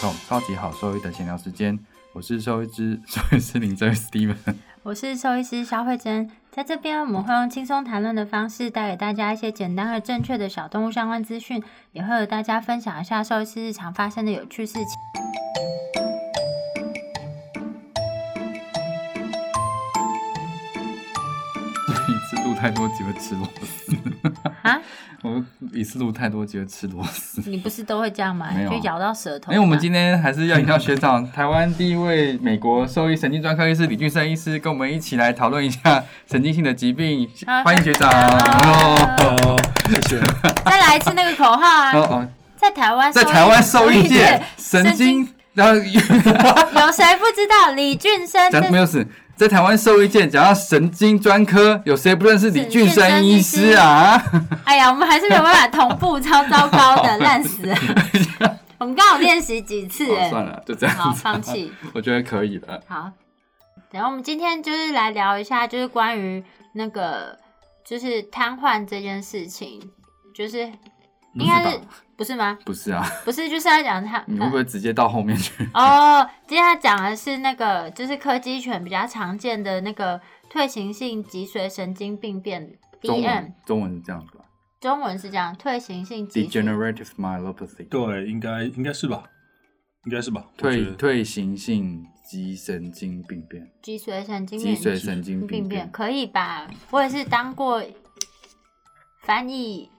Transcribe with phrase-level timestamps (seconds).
[0.00, 1.78] 众超级好兽医的闲聊时间，
[2.12, 4.36] 我是兽医师兽医师林哲 Steven。
[4.82, 11.62] 我是兽医师肖慧珍，在这边我们会用轻松谈论的方式，带给大家一些简单和正确的小动物相关资讯，
[11.92, 16.05] 也会和大家分享一下兽医师日常发生的有趣事情。
[22.66, 23.96] 太多集会吃螺丝
[24.62, 24.76] 啊？
[25.22, 25.40] 我
[25.72, 27.40] 一次录太多集会吃螺丝。
[27.48, 28.48] 你不是都会这样吗？
[28.52, 29.54] 没有啊就咬到舌头吗。
[29.54, 37.30] 因为我们今天还是要引到学长，台湾第一位美国兽医神经专科医师李俊生医师，跟我们一起来讨论一下神经性的疾病。
[37.46, 38.10] 好欢迎学长。
[38.10, 39.56] 好哦
[39.88, 40.20] 谢谢。
[40.64, 41.92] 再来一次那个口号啊！
[41.92, 45.80] 哦哦，在台湾，在台湾兽医界，神经，然后 有
[46.90, 48.50] 谁不知道李俊生？
[48.50, 54.22] 讲没有死，在台湾兽医界讲到神经专科，有谁不认识李俊生医师啊？
[54.64, 57.76] 哎呀，我们还是没有办法同步，超糟糕的， 烂死了。
[58.78, 61.20] 我们刚好练习几次，算了，就这样好，子。
[61.22, 61.70] 放弃。
[61.92, 62.80] 我觉得可以了。
[62.86, 63.10] 好，
[63.90, 66.42] 然后我们今天就是来聊一下，就是关于
[66.72, 67.38] 那个
[67.84, 69.80] 就是瘫痪这件事情，
[70.34, 70.60] 就是
[71.34, 71.80] 应该是
[72.16, 72.58] 不是吗？
[72.64, 74.22] 不是啊，不是，就是要讲他。
[74.26, 75.52] 你会不会直接到后面去？
[75.74, 84.44] 哦， 今天要讲的是那个，就是柯基犬比较常见的那个退行性脊髓神经病变中 （DM），文中文是这样子吧
[84.80, 89.24] 中文是这样，退行性脊髓？Degenerative myelopathy，对，应该应该是吧，
[90.04, 90.44] 应该是吧。
[90.56, 93.66] 退退行性脊神经病变。
[93.82, 96.66] 脊髓神经脊髓神经病变可以吧？
[96.90, 97.82] 我也是当过
[99.22, 99.90] 翻译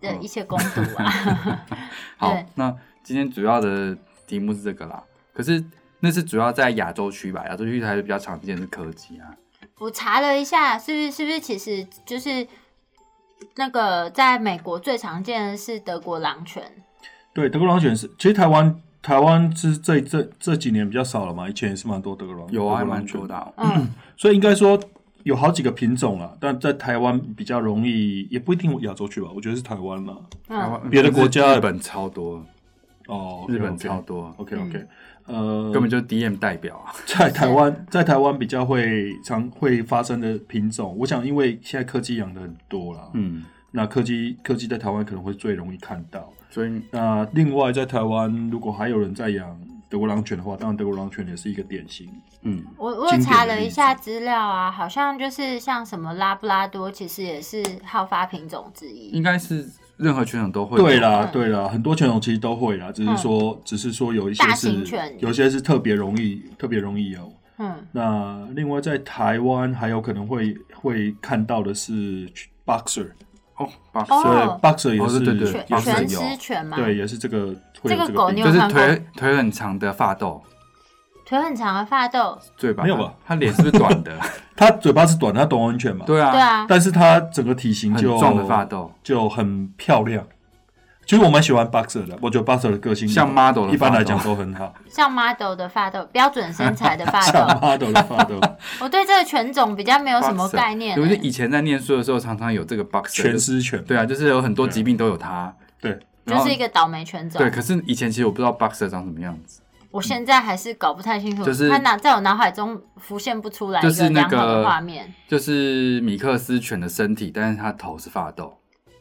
[0.00, 1.64] 的一些攻读啊。
[2.16, 5.02] 好，那今天主要的题目是这个啦。
[5.32, 5.62] 可是
[6.00, 7.44] 那是主要在亚洲区吧？
[7.48, 9.34] 亚洲区还是比较常见的是柯基啊。
[9.78, 12.46] 我查了一下，是不是是不是其实就是
[13.56, 16.62] 那个在美国最常见的是德国狼犬？
[17.34, 23.52] 对德国狼犬是，其实台湾台湾是这这这几年比较少了嘛，以前也是蛮多德国狼有啊，蛮多的啊。
[23.56, 24.80] 嗯，所以应该说
[25.26, 30.16] 有好几个品种啊，但在台湾比较容易，也不一定亚洲区吧，我觉得是台湾啦。
[30.48, 32.40] 嗯，台湾别的国家日本超多，
[33.08, 34.86] 哦，日本超多，OK OK，
[35.26, 36.94] 呃，根本就是 DM 代表啊。
[37.06, 46.32] 在台湾，在台湾比较会常会发生的品种，我想因为现在柯基养的很多啦，嗯，那柯基柯基在台湾可能会最容易看到。
[46.50, 49.58] 所以那另外在台湾，如果还有人在养
[49.88, 52.08] 德国狼犬的话，当然德国狼犬也是一个典型。
[52.42, 59.08] 嗯，我我查了一下资料啊，好像就是像什么拉布拉多，其实也是好发品种之一。
[59.10, 60.84] 应该是任何犬种都会有。
[60.84, 67.32] 对啦，嗯对啦，很多犬种其实都会啦，只是说，只是说有一些大是型犬有些是特别容易，特别容易有。
[67.58, 72.28] 嗯，那另外在台湾还有可能会会看到的是
[72.66, 73.08] boxer，
[73.56, 73.68] 哦，
[74.04, 76.20] 所以 boxer 也是、哦对对对全也是全有。
[76.20, 77.46] 狮犬嘛，对，也是这个
[77.80, 78.72] 会有这个狗病就是你有看过？
[78.72, 80.42] 腿腿很长的发豆，
[81.24, 82.82] 腿很长的发豆，嘴巴？
[82.82, 83.12] 没有吧？
[83.26, 84.12] 它脸是不是短的？
[84.54, 90.24] 它嘴巴是短的，它短吻犬嘛，对啊，对啊，但是它整个体型就很壮的发豆，就很漂亮。
[91.06, 97.54] 其实我蛮喜欢 boxer 的，我觉得 boxer 的个性像 model 一般来讲都很好，像 model 的发豆，标准身材的发像豆。
[97.64, 98.40] model 的发豆，
[98.80, 101.16] 我对这个犬种比较没有什么概念、对不对？
[101.16, 101.22] 欸。
[101.22, 105.54] 以前在念书的时候，常常有这个 boxer，全狮犬，对啊，就是有很多疾病都有它。
[105.80, 105.96] 对，
[106.26, 107.38] 就是一个倒霉犬种。
[107.38, 109.60] 对，可是以前其实我不知道 boxer 长什么样子，
[109.92, 115.14] 我现在还是搞不太清楚，就是他脑在我脑海中浮现不出来一就是那个良好的个画面。
[115.28, 118.58] 就是米克斯犬的身体，但是它头是发豆，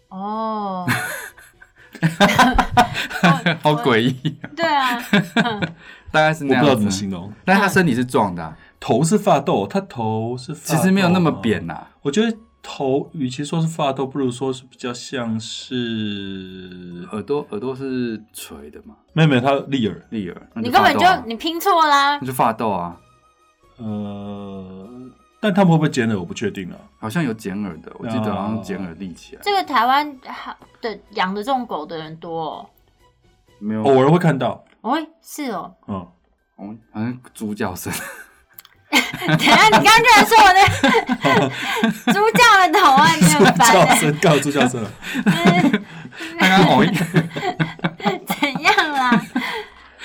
[0.09, 0.85] 哦，
[3.61, 4.99] 好诡异，对啊，
[5.35, 5.61] 嗯
[6.11, 6.91] 大概是那我不知道怎么样子。
[6.91, 7.31] 形容。
[7.43, 11.87] 但他身体是壮的啊，头是发豆，他头是发其实没有那么扁呐。
[12.01, 22.25] 我觉得头与其说是发豆，不如说是比较像是耳朵耳朵是垂的嘛，妹妹她立耳，立耳，那你根本就你拼错啦那。
[22.27, 22.95] 就发豆啊，
[23.77, 24.87] 呃，
[25.45, 26.75] 但他们会不会剪耳我不确定啊。
[26.97, 30.19] 好像有剪耳的，我记得好像剪耳立起来，这个台湾
[30.81, 32.69] 的养的这种狗的人多哦。
[33.59, 35.71] 没有，偶尔会看到，哦，是哦。
[35.87, 35.95] 嗯，
[36.55, 37.93] 哦，好像猪叫声，
[38.89, 43.95] 等下，你刚刚居然说我那猪叫的头啊，你很烦叫欸。
[43.97, 44.89] 声，告猪叫声了。
[46.39, 46.83] 刚刚哦，
[48.25, 49.21] 怎样啦？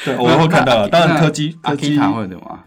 [0.05, 0.87] 对，偶尔会看到啊。
[0.87, 2.65] 当然，柯基柯基基塔会的嘛？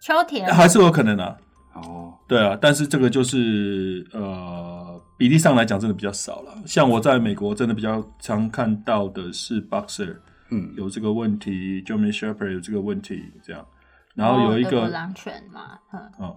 [0.00, 1.38] 秋田还是有可能的。
[1.74, 6.54] 哦，对啊，但是这个就是呃比例上来讲真的比较少了。
[6.66, 10.14] 像我在美国真的比较常看到的是 boxer
[10.50, 13.66] 嗯，有这个问题，German Shepherd 有这个问题，这样。
[14.14, 16.36] 然后有一个狼犬嘛，嗯，哦，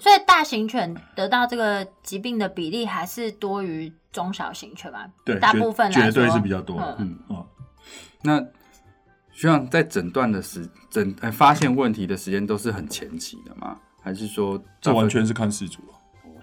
[0.00, 5.06] 所以大型犬得到这个疾病的比例还是多于中小型犬嘛？
[5.24, 6.96] 对，大部分绝对是比较多的。
[6.98, 7.46] 嗯嗯，哦，
[8.22, 8.40] 那
[9.32, 13.76] 学长在诊断的时诊呃发现问题的时间都是很前期的吗？
[14.00, 15.94] 还是说这完全是看事主啊。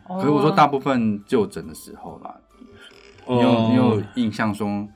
[0.08, 2.34] 哦可是我说大部分就诊的时候啦，
[3.28, 4.88] 你有呃你有印象说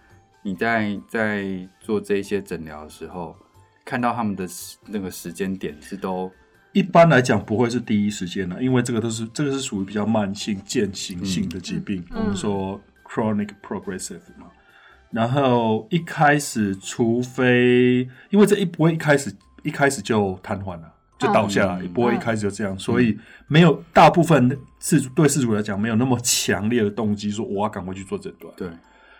[0.41, 3.35] 你在在做这一些诊疗的时候，
[3.83, 4.47] 看到他们的
[4.87, 6.31] 那个时间点是都
[6.71, 14.47] 一般来讲不会是第一时间的，因为这个都是这个是属于比较慢性渐行性的疾病，嗯我们说 chronic progressive 嘛。
[15.09, 20.90] 然后一开始，除非因为这一不会一开始一开始就瘫痪了，
[21.21, 28.67] 就倒下来，不会一开始就这样，所以没有大部分事主对事主来讲没有那么强烈的动机说我要赶快去做诊断，对。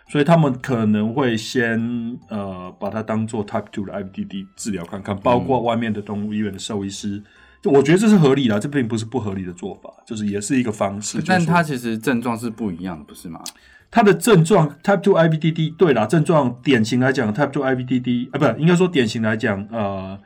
[0.10, 1.80] 所以他们可能会先
[2.28, 7.24] 呃把它当做 Type Two 的 IBDD 治疗看看，包括外面的动物医院的兽医师，
[7.62, 11.24] 就我觉得这是合理的，这并不是不合理的做法，就是也是一个方式。
[11.26, 13.42] 但它其实症状是不一样的，不是吗？
[13.90, 20.20] 它的症状 Type Two IBDD 对啦，症状典型来讲 Type Two IBDD 啊，不应该说典型来讲，呃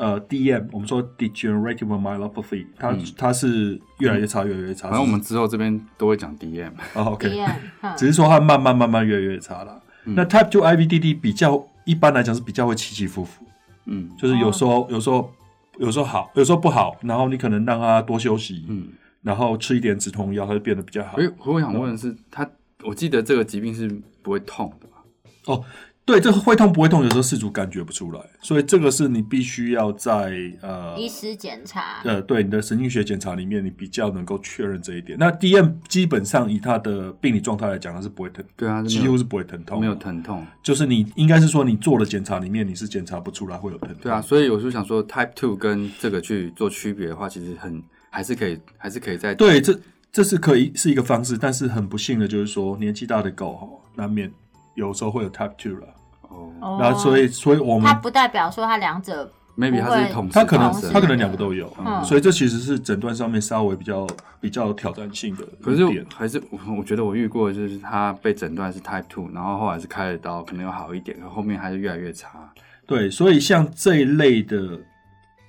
[0.00, 4.88] 呃 DM 我们说 Degenerative Myelopathy，它、它是越来越差，越来越差。
[4.88, 9.80] 反正我们之后这边都会讲 DM，哦 OK，DM，嗯只是说它慢慢慢慢越来越差了。
[10.06, 13.44] 嗯那 Type Two IVDD 比较一般来讲是比较会起起伏伏，
[13.84, 15.30] 嗯就是有时候、有时候
[15.78, 18.88] 有时候好，有时候不好，然后你可能让它多休息，嗯。
[19.22, 21.22] 然后吃一点止痛药，它就变得比较好所。
[21.22, 22.48] 以我想问的是，他
[22.82, 23.86] 我记得这个疾病是
[24.22, 25.04] 不会痛的吧？
[25.44, 25.62] 哦，
[26.10, 35.16] 对，这个会痛不会痛，有时候事主感觉不出来，所以这个是你必须要在呃医师检查，呃对你的神经学检查里面，你比较能够确认这一点。
[35.20, 40.44] 那 DM 基本上以它的病理状态来讲，它是不会疼，对啊，几乎是不会疼痛，没有，疼痛。
[40.64, 43.98] 就是你应该是说你做了检查里面你是检查不出来会有疼痛。
[44.02, 47.80] 对啊，，所以我就想说，Type Two 跟这个去做区别的话，其实很
[48.10, 49.78] 还是可以，还是可以在对，这
[50.10, 54.28] 这是可以是一个方式，但是很不幸的就是说年纪大的狗哈，难免
[54.74, 55.86] 有时候会有 Type Two 了。
[56.30, 56.50] 哦。
[56.60, 62.02] 哦然后所以所以我们它不代表说它两者，maybe 它是同时它可能它可能两个都有，嗯。
[62.02, 64.06] 所以这其实是诊断上面稍微比较
[64.40, 65.80] 比较有挑战性的可是。
[66.14, 72.52] 还是我我觉得我遇过，的就是他被诊断是 Type Two，然后后来是开了刀，可能有好一点，可后面还是越来越差。
[72.86, 74.78] 对，所以像这一类的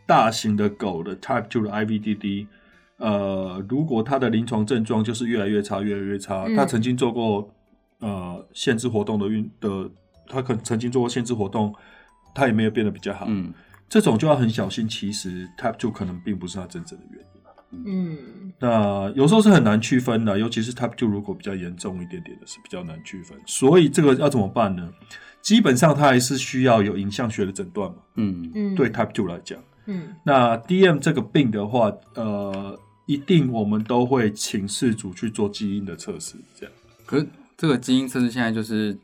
[0.05, 2.47] 大型的狗的 Type Two 的 IVDD，
[2.97, 6.55] 呃，如果它的临床症状就是越来越差，越来越差，嗯。
[6.55, 7.49] 他曾经做过
[7.99, 9.89] 呃限制活动的运的，
[10.31, 11.73] 他可曾经做过限制活动，
[12.33, 13.25] 他也没有变得比较好。
[13.27, 13.53] 嗯，
[13.89, 17.25] 这种就要很小心，其实 Type Two 可能并不是他真正的原因。
[17.73, 23.37] 嗯那有时候是很难区分的，尤其是 Type Two 如果比较严重一点点的，是比较难区分。
[23.45, 24.91] 所以这个要怎么办呢？
[25.41, 27.97] 基本上它还是需要有影像学的诊断嘛。
[28.15, 36.73] 嗯，嗯，对 Type Two 来讲，嗯那 DM 这个病的话，呃，一定我们都会请事主去做基因的测试，这样。
[37.05, 38.97] 可是这个基因测试现在就是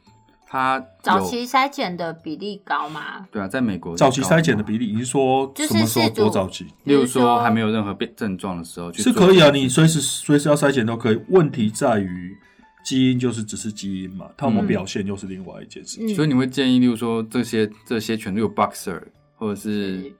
[0.50, 3.28] 它早期筛检的比例高吗？
[3.30, 6.66] 对啊，在美国早期筛检的比，例，你是说什么时候多早期？
[6.86, 11.22] 例如说说还没有任何变症状的时候去是可以啊，你随时随时要筛检都可以。
[11.28, 12.34] 问题在于
[12.82, 16.08] 基因就是只是基因嘛，它有没有嗯表现又是另外一件事情。
[16.08, 19.02] 嗯所以你会建议，例如说这些这些犬，都有 Boxer
[19.36, 20.14] 或者是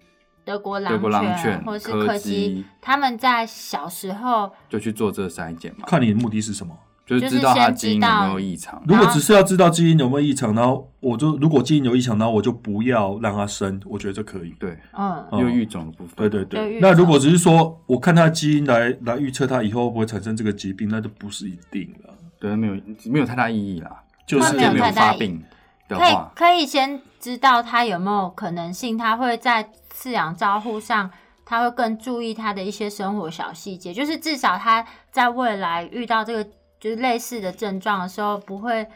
[0.44, 6.78] 德国德国狼狼犬或者是柯柯基基，他们在小时候就去做这个筛检嘛，看你的目的是什么。
[7.08, 8.84] 就是知道它基因有没有异常。
[8.86, 14.54] 如果只是要知道基因有没有异常，然后我就如果基因有异常，然后我就不要让它生，我觉得这可以。
[14.60, 16.16] 对，嗯哦有育种的部分。
[16.18, 22.14] 对对对，那如果只是说我看它的基因来来预测它以后会不会产生这个疾病，那就不是一定了。
[22.40, 22.74] 对，没有
[23.06, 24.04] 没有太大意义啦。
[24.28, 25.42] 就是没有发病
[25.88, 31.10] 的可以，可以先知道他有没有可能性，他会在饲养照护上，
[31.46, 36.46] 他会更注意他的一些生活小细节，就是至少他在未来遇到这个
[36.80, 38.88] 就是类似的症状的时候，不会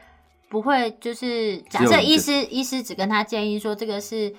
[0.50, 4.34] 不会就是假设医师医师只跟他建议说这个是。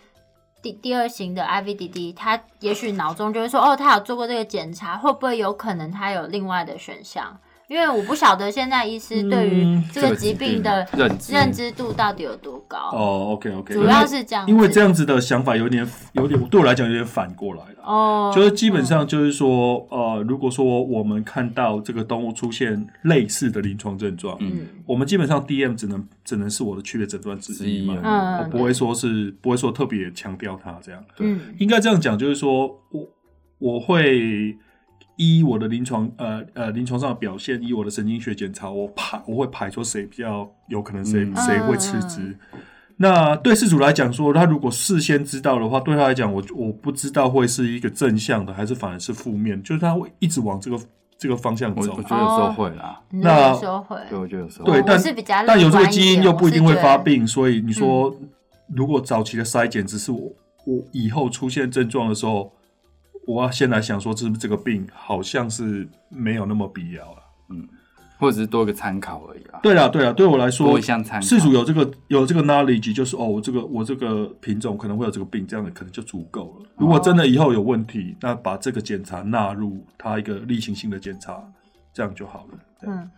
[0.62, 7.36] 第第二型的 IVDD，他也许脑中就会说，哦，他有做过这个检查，会不会有可能他有另外的选项？
[7.72, 12.76] 因为我不晓得现在医师对于嗯这个疾病的认知认知度到底有多高。
[12.92, 17.82] 哦，OK OK，主要是这样，因为这样子的想法有点有点对我来讲有点反过来了。
[17.82, 31.02] 哦，就是基本上就是说，呃，如果说我们看到这个动物出现类似的临床症状，嗯嗯我们基本上 DM 只能只能是我的区别诊断之一嘛，嗯我不会说是不会说特别强调它这样。
[31.20, 33.08] 嗯应该这样讲，就是说我
[33.58, 34.54] 我会
[35.22, 41.36] 依我的临床呃呃临床上的表现，依我的神经学检查，我排我会排除谁比较有可能谁嗯。
[41.36, 42.36] 谁、会辞职。
[42.96, 50.78] 那对事主来讲说，他如果事先知道的话，对他来讲，我我不知道会是一个正向的，还是反而是负面，就是他会一直往这个
[51.18, 51.92] 这个方向走。
[51.92, 52.02] 我我。
[52.02, 58.14] 觉得有时候会啦，那有时候会，对，我觉得有时候对，但是比较但有这个基因又不一定会发病，所以你说
[58.68, 60.32] 如果早期的筛检只是我
[60.64, 62.52] 我以后出现症状的时候，
[63.26, 67.22] 我要先来想说，是不是这个病好像是没有那么必要了。
[67.50, 67.68] 嗯
[68.18, 69.58] 或者是多个参考而已啊。
[69.64, 71.26] 对啊，对啊，对我来说多一，项参考。
[71.26, 76.66] 事主有这个有这个 knowledge，就是哦，我这个我这个品种可能会有这个病，这样的可能就足够了。
[76.76, 81.42] 如果真的以后有问题，那把这个检查纳入它一个例行性的检查，
[81.92, 82.58] 这样就好了。
[82.78, 83.10] 对嗯，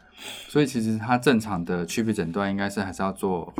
[0.49, 3.52] 所以其实它正常的区别诊断应该是还是要做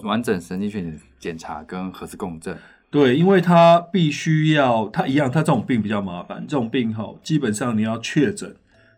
[0.00, 2.54] 完整神经学的检查跟核磁共振。
[2.92, 6.44] 对，因为它必须要，它一样，它这种病比较麻烦。
[6.46, 8.54] 这种病哈，基本上你要确诊，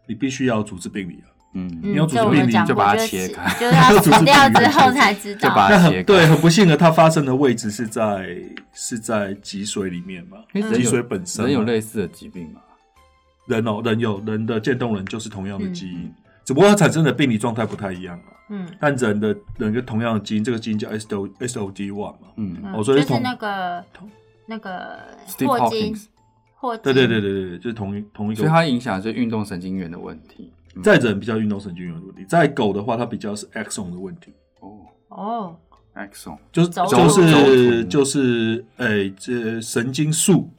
[0.08, 1.28] 你必须要组织病理了。
[1.54, 5.48] 嗯，嗯你要组织病理就把它切开就是要 死掉之后才知道。
[5.48, 8.36] 就把那它切开很对，很不幸的，它发生的位置是在
[8.72, 12.60] 是在脊髓里面嘛，脊髓本身人有类似的疾病嘛？
[13.46, 18.32] 人哦，人有人的渐冻人就是同样的基因，嗯只不过它产生的病理状态不太一样啊。
[18.50, 22.28] 嗯，但人的人跟同样的基因，这个基因叫 S O S O D one 嘛。
[22.36, 22.56] 嗯。
[22.62, 23.84] 嗯哦所以同就是那个
[24.46, 24.98] 那个
[25.46, 25.96] 霍金
[26.54, 28.40] 霍金，对对对对对，就是同一同一个。
[28.40, 30.52] 所以它影响的是运动神经元的问题。
[30.76, 34.80] 嗯在人比较运动神经元的问题，在狗的话，它比较是 axon 的问题，哦。
[35.08, 35.56] 哦
[35.94, 40.50] ，，axon，就是轴就是突就是诶，这神经素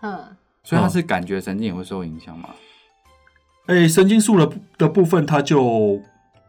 [0.00, 0.18] 嗯，
[0.64, 2.48] 所以它是感觉神经也会受影响吗？
[3.66, 6.00] 哎，神经素的的部分，它就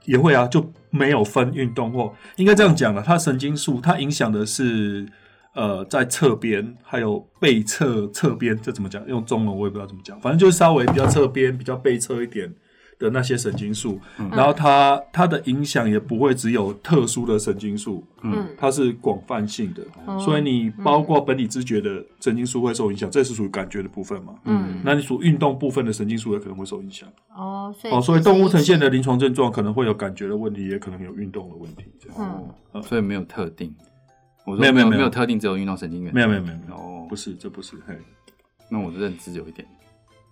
[0.06, 5.08] 也会啊，就没有分运动或应该这样讲了，它神经素它影响的是
[5.54, 9.06] 呃在侧边还有背侧侧边，这怎么讲？
[9.08, 12.52] 用中文我也不知道怎么讲，反正就是稍微比较侧边、比较背侧一点
[13.02, 14.00] 的那些神经素，
[14.32, 24.36] 然后它它的影响也不会只有特殊的神经素，嗯它是广泛性的，哦所以你包括本体知觉的神经素会受影响，这是属于感觉的部分嘛？
[24.46, 27.10] 嗯，那你属运动部分的神经素也可能会受影响。
[27.36, 31.86] 哦，所以哦，所以动物呈现的临床症状可能会有感觉的问题，也可能有运动的问题。
[32.00, 32.44] 这样
[32.74, 33.74] 嗯所以没有特定。
[34.46, 36.14] 我说没有没有没有没有特定，只有运动神经元。
[36.14, 37.76] 没有没有没有没有，哦，不是，这不是。
[37.88, 37.96] 嘿，
[38.70, 39.68] 那我的认知有一点，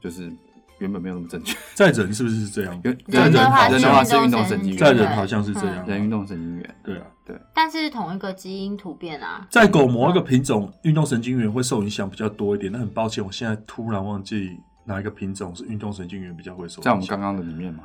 [0.02, 0.32] 就是
[0.79, 1.57] 原本没有那么正确。
[1.75, 2.74] 在人是不是是这样？
[2.83, 5.86] 因为在人好人的话人的话是是运动神经元，在人好像是这样。
[5.86, 6.75] 人运动神经元。
[6.83, 12.71] 对啊，对但是同一个基因突变啊，在狗某一个品种，运动神经元会受影响比较多一点。
[12.71, 16.83] 那很抱歉，我现在突然忘记哪一个品种是运动神经元比较会受影响。
[16.83, 17.83] 在我们刚刚的里面嘛，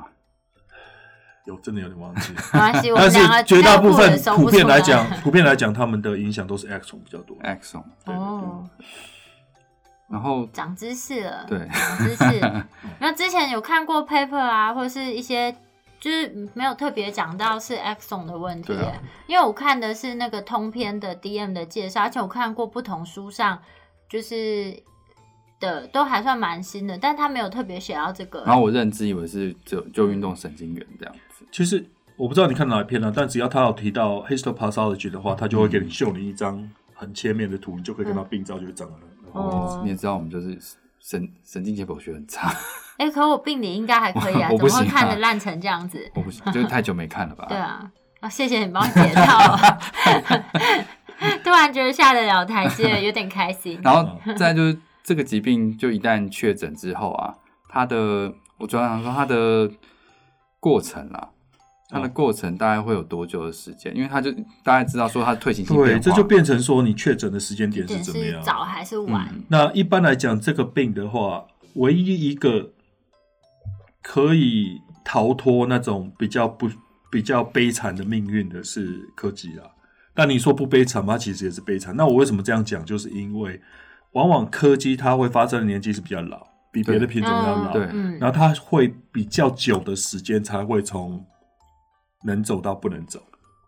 [1.45, 7.37] 有真的有点忘记， 没关系， 但是绝大部分普遍出来讲，普遍来讲，他们的影响都是 axon 比较多。
[7.43, 8.67] axon，哦，
[10.15, 12.63] 然后长知识了，对长知识。
[12.99, 15.53] 那之前有看过 paper 啊，或者是一些。
[15.97, 18.71] 就是没有特别讲到是 axon 的问题
[19.25, 23.57] 因为我看的是那个通篇的 DM 的介绍，而且我看过不同书上
[24.07, 24.77] 就是
[25.59, 28.43] 的都还算蛮新的，但他没有特别写到这个。
[28.45, 31.43] 然后我认知以为是就就运动神经元这样子。
[31.51, 31.83] 其实
[32.17, 39.14] 我不知道你看哪一篇了、但只要他有提到 histopathology 的话，他就会给你秀你一张很切面的图，你就可以看到病灶就会长得很。
[39.35, 40.57] 哦你也知道我们就是
[40.99, 42.51] 神神经解剖学很差，
[42.97, 46.09] 哎、可我病理应该还可以啊， 我怎么会看的烂成这样子？
[46.15, 47.45] 我不行，就是太久没看了吧？
[47.49, 49.55] 对啊，啊，谢谢你帮我解套，
[51.43, 53.79] 突然觉得下得了台阶，有点开心。
[53.83, 57.35] 然后再就是这个疾病，就一旦确诊之后啊，
[57.69, 59.69] 它的我主要想说它的
[60.59, 61.29] 过程啦，
[61.95, 63.95] 它的过程大概会有多久的时间？
[63.95, 64.29] 因为他就
[64.63, 68.43] 大概知道说它退行性变对，这就变成说你确诊的时间点点是怎么样？
[68.43, 69.29] 早还是晚？
[69.33, 72.71] 嗯那一般来讲，这个病的话，唯一一个
[74.01, 76.69] 可以逃脱那种比较不
[77.09, 79.63] 比较悲惨的命运的是柯基啦。
[80.13, 81.17] 但你说不悲惨吗？
[81.17, 81.95] 其实也是悲惨。
[81.95, 82.83] 那我为什么这样讲？
[82.85, 83.61] 就是因为
[84.11, 91.25] 往往柯基它会发生的年纪是比较老，比别的品种要老，对嗯，然后它会比较久的时间才会从
[92.25, 93.21] 能走到不能走。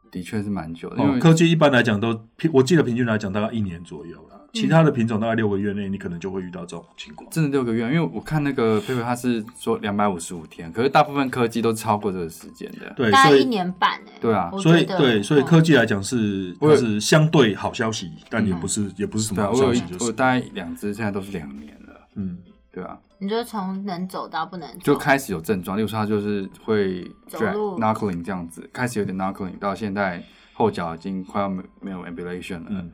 [0.09, 4.33] 的确是蛮久的，因哦，为科技一般来讲都平，我记得平均来讲大概一年左右啦。
[4.33, 7.29] 嗯其他的品种大概六个月内，你可能就会遇到这种情况。
[7.29, 12.91] 真的六个月，因为我看那个 paper 它是说两百五十五天，可是大部分科技都超过这个时间的。
[12.95, 22.37] 对，大概一年半哎、对啊所以对，所以嗯科技来讲是我有它是相对好消息，但也不是也不是什么好消息，就是我大概两只现在都是两年了，嗯，
[22.77, 27.79] 对啊，你就从能走到不能走，就开始有症状，例如说他就是会走 drag 路。
[27.79, 32.91] knuckling 这样子，开始有点 knuckling，到现在后脚已经快要没没有 ambulation 了、嗯。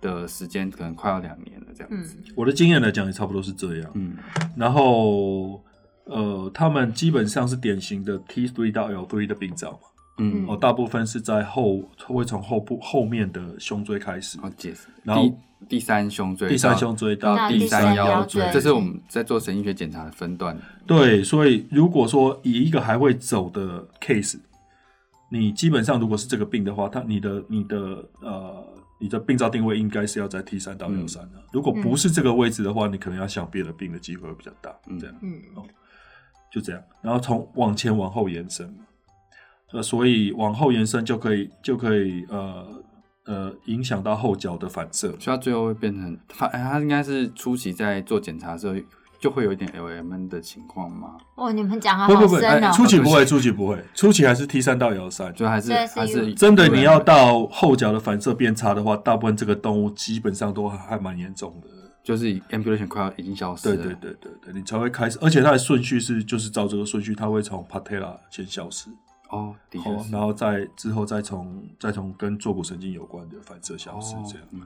[0.00, 2.04] 的时间，可能快要两年了这样嗯。
[2.04, 2.16] 子。
[2.36, 3.90] 我的经验来讲也差不多是这样。
[3.94, 4.16] 嗯，
[4.56, 5.60] 然后
[6.04, 9.88] 呃，他们基本上是典型的 T three 到 L three 的病灶嘛，
[10.18, 14.86] 嗯，哦，大部分是在后会从后部后面的胸椎开始，哦解释。
[15.02, 15.34] 然后第
[15.68, 18.48] 第三胸椎，第三胸椎到到第第三腰腰椎。
[18.52, 20.56] 这是我们在做神经学检查的分段。
[20.86, 24.38] 对，所以如果说以一个还会走的 case，
[25.28, 28.64] 你基本上如果是这个病的话，它你的你的呃
[29.00, 31.42] 你的病灶定位应该是要在 T 三到 L 三的。
[31.52, 34.72] 如果不是这个位置的话，你可能要想别的病的机会会比较大。
[34.86, 34.98] 嗯。
[34.98, 35.16] 这样。
[35.22, 35.40] 嗯。
[36.52, 38.84] 就这样，然后从往前往后延伸嘛，
[39.74, 42.66] 呃，所以往后延伸就可以就可以呃
[43.26, 45.08] 呃影响到后脚的反射。
[45.18, 48.74] 所以它最后会变成，它它应该是初期在做检查的时候
[49.18, 51.16] 就会有一点 LMN 的情况吗？
[51.34, 52.66] 哦，你们讲的不不不，好深哦。
[52.68, 55.34] 哎初期不会，初期不会，初期还是 T 三到幺三。
[55.34, 61.68] 就还是还是真的，你要到后脚的反射变差的话，大部分这个动物基本上都还还蛮严重的。
[62.04, 68.90] 就是 ambulation 快要已经消失了，对对对对对，你才会开始，而且它的顺序是就是照这个顺序，它会从 patella 先消失，
[69.34, 74.62] 哦，的确哦，然后再之后再从再从跟坐骨神经有关的反射消失这样，嗯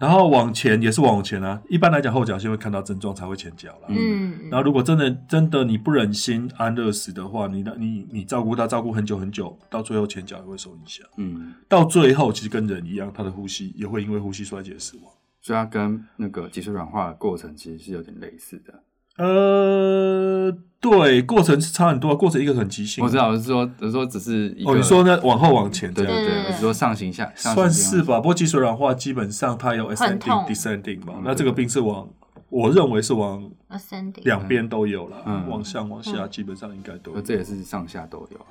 [0.00, 1.60] 然后往前也是往前啊。
[1.68, 3.88] 一般来讲，后脚先会看到症状才会前脚啦。
[3.88, 11.06] 嗯，然后如果真的真的你不忍心安乐死的话，你你你照顾他照顾很久很久，到最后前脚也会受影响。
[11.18, 15.12] 嗯，到最后其实跟人一样，他的呼吸也会因为呼吸衰竭死亡。
[15.42, 18.82] 所以它跟那个脊髓软化的过程其实是有点类似的。
[19.22, 20.50] 呃，
[20.80, 23.04] 对，过程是差很多，过程一个很急性。
[23.04, 25.20] 我知道，我是说，我是说只是一个哦，你说呢？
[25.22, 28.16] 往后往前对对对，对对我是说上行下上行算是吧。
[28.16, 32.08] 不过脊髓软化基本上它有 ascending、descending 嘛嗯，那这个病是往，
[32.48, 37.16] 我认为是往 ascending 两边都有了，嗯往上往下嗯基本上应该都有。
[37.18, 38.48] 呃这也是上下都有啊。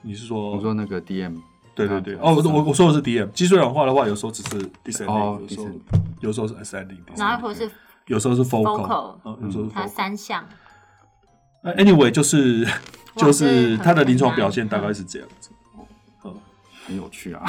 [0.00, 0.52] 你是说？
[0.52, 1.36] 我说那个 DM，
[1.74, 5.66] 对对对，啊哦，我我我说的是 DM，脊髓软化的话，有时候只是 descending，哦有时候
[6.20, 7.70] 有时候是 ascending，然后 descending 或是
[8.06, 9.86] 有时候是 focal，focal 嗯有时候是它。
[9.86, 10.44] 三项，
[11.62, 12.66] 那 anyway 就是
[13.16, 15.50] 就是这它的临床表现大概是这样子。
[16.86, 17.44] 很有趣啊。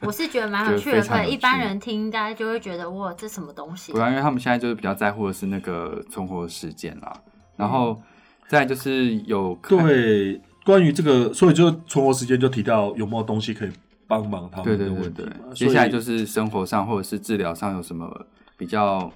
[0.00, 3.98] 我是觉得蛮有趣的，觉得非常有可能一般人听应该就会觉得哇，这什么东西不？
[3.98, 7.10] 然，因为他们现在就是比较在乎的是那个存活时间啦，
[7.56, 7.98] 然后
[8.46, 13.72] 再就是有对，关于这个，所以就存活时间就提到有没有东西可以
[14.06, 18.26] 帮忙他对们的对对对问题嘛。，接下来就是是生活上或者是治疗上有什么
[18.58, 19.10] 比较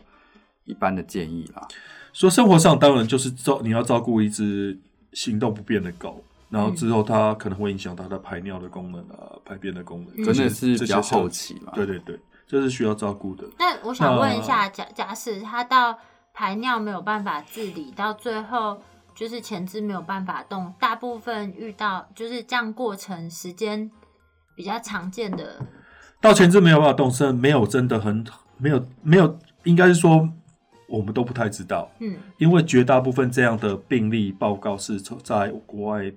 [0.68, 1.66] 一般的建议啦。
[2.12, 4.78] 说生活上当然就是照你要照顾一只
[5.12, 13.44] 行动不便的狗，然后之后它可能会影响它的排尿的功能啊、排便的功能，真的是比较后期嘛，对对对，这是需要照顾的。
[13.59, 15.98] 那我想问一下，假假使它到
[16.33, 18.81] 排尿没有办法自理，到最后
[19.14, 23.90] 就是前肢没有办法动，大部分遇到就是这样过程时间
[24.57, 25.64] 比较常见的，
[26.20, 28.24] 到前肢没有办法动是，没有真的很
[28.57, 30.28] 没有没有，应该是说
[30.88, 32.16] 我们都不太知道，嗯。
[32.38, 36.12] 因为绝大部分这样的病例报告是从在国外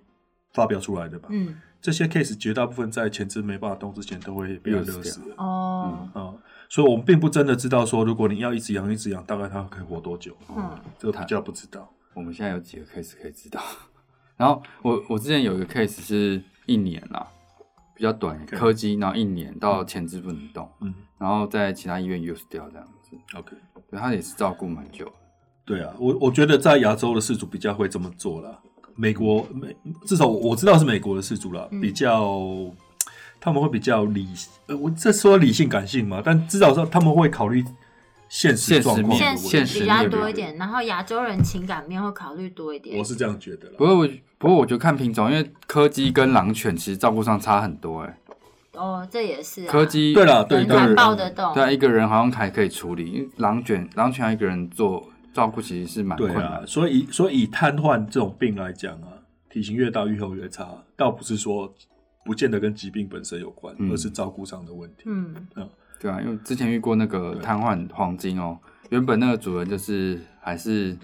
[0.54, 1.28] 发表出来的吧。
[1.32, 1.60] 嗯。
[1.82, 5.20] 这些 case 绝大部分在前肢没办法动之前都会被安乐死。
[5.28, 6.10] 的哦。
[6.14, 6.34] 啊、
[6.70, 10.80] 所以我们并不真的知道说，如果你要一直养一直养，大概它可以活多久，嗯。
[10.98, 11.92] 这个比较不知道。
[12.14, 13.62] 我们现在有几个 case 可以知道。
[14.38, 17.28] 然后我我之前有一个 case 是一年啦，
[17.96, 20.94] 比较短柯基，然后一年到前肢不能动，嗯。
[21.18, 23.56] 然后在其他医院 use 掉这样子，，OK，
[23.90, 25.12] 对他也是照顾蛮久的。
[25.66, 28.60] 对啊，我我觉得在亚洲的事主比较会这么做啦。
[28.96, 32.40] 美国美至少我知道是美国的事主啦，嗯比较
[33.40, 34.28] 他们会比较理，
[34.68, 37.64] 呃，我这说理性感性嘛，但至少说他们会考虑
[38.28, 42.98] 现实状况现实实比较多一点，然后亚洲人情感面会考虑多一点。
[42.98, 43.76] 我是这样觉得啦。
[43.78, 48.18] 不过我不过我觉得看品种，因为柯基跟狼犬其实照顾上差很多哎、
[48.74, 51.54] 哦，这也是啊柯基对了，对人才当然抱得动。
[51.54, 59.08] 对啊，一个人好像还可以处理，因为狼犬狼犬要一个人做照顾其实是蛮对困难的。，啊所以所以以瘫痪这种病来讲啊，
[59.50, 61.74] 体型越大愈后越差，倒不是说
[62.24, 65.04] 不见得跟疾病本身有关，嗯而是照顾上的问题。
[65.06, 65.36] 嗯
[66.00, 68.58] 对啊，因为之前遇过那个瘫痪黄金哦，
[68.90, 70.98] 原本那个主人就是还是，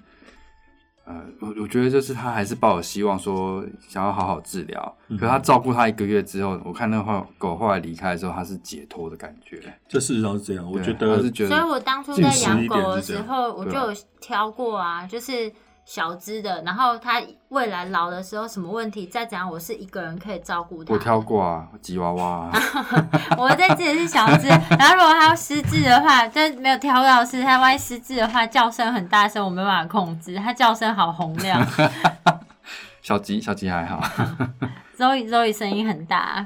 [1.07, 15.49] 呃，我我觉得就是他还是抱有希望说想要好好治疗，嗯可是他照顾他一个月之后，我看那话狗后来离开的时候，他是解脱的感觉，这事实上是这样，我觉得是觉所以我当初在养狗的时候，我就有挑过啊，就是
[15.87, 20.93] 小只的，然后它未来老的时候什么问题再怎样，我是一个人可以照顾它。
[20.93, 22.51] 我挑过啊，吉娃娃、啊，
[23.39, 31.65] 我在这里是小只，然后如果它要失智的话，但没有挑到的是它万一失智的话，叫声很大声，我没办法控制，它叫声好洪亮
[33.01, 34.01] 小吉小吉还好。
[34.99, 36.45] Zoe Zoe 声音很大，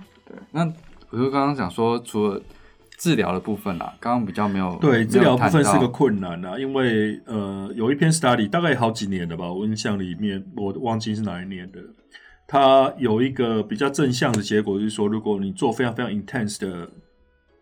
[0.52, 0.72] 那
[1.10, 2.40] 我就刚刚讲说，除了
[3.02, 11.80] 治疗的部分啦，刚刚比较没有对治疗部分是个没有谈到困难啊，因为呃有一篇 study 大概好几年了吧，我印象里面我忘记是哪一年的。
[12.48, 16.88] 它有一个比较正向的结果，就是说，如果你做非常非常 intense 的，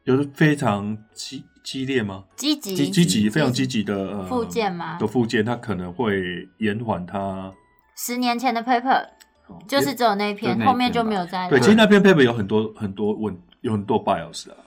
[0.03, 2.25] 就是非常激激烈吗？
[2.35, 7.53] 积极积积极非常积极的呃复健吗的复健，它可能会延缓它。
[7.95, 9.05] 十年前的 paper
[9.47, 14.57] 哦就是只有那一篇，就那一篇后面就没有再对，其实那篇 paper 有很多很多问，有很多 bias 啊。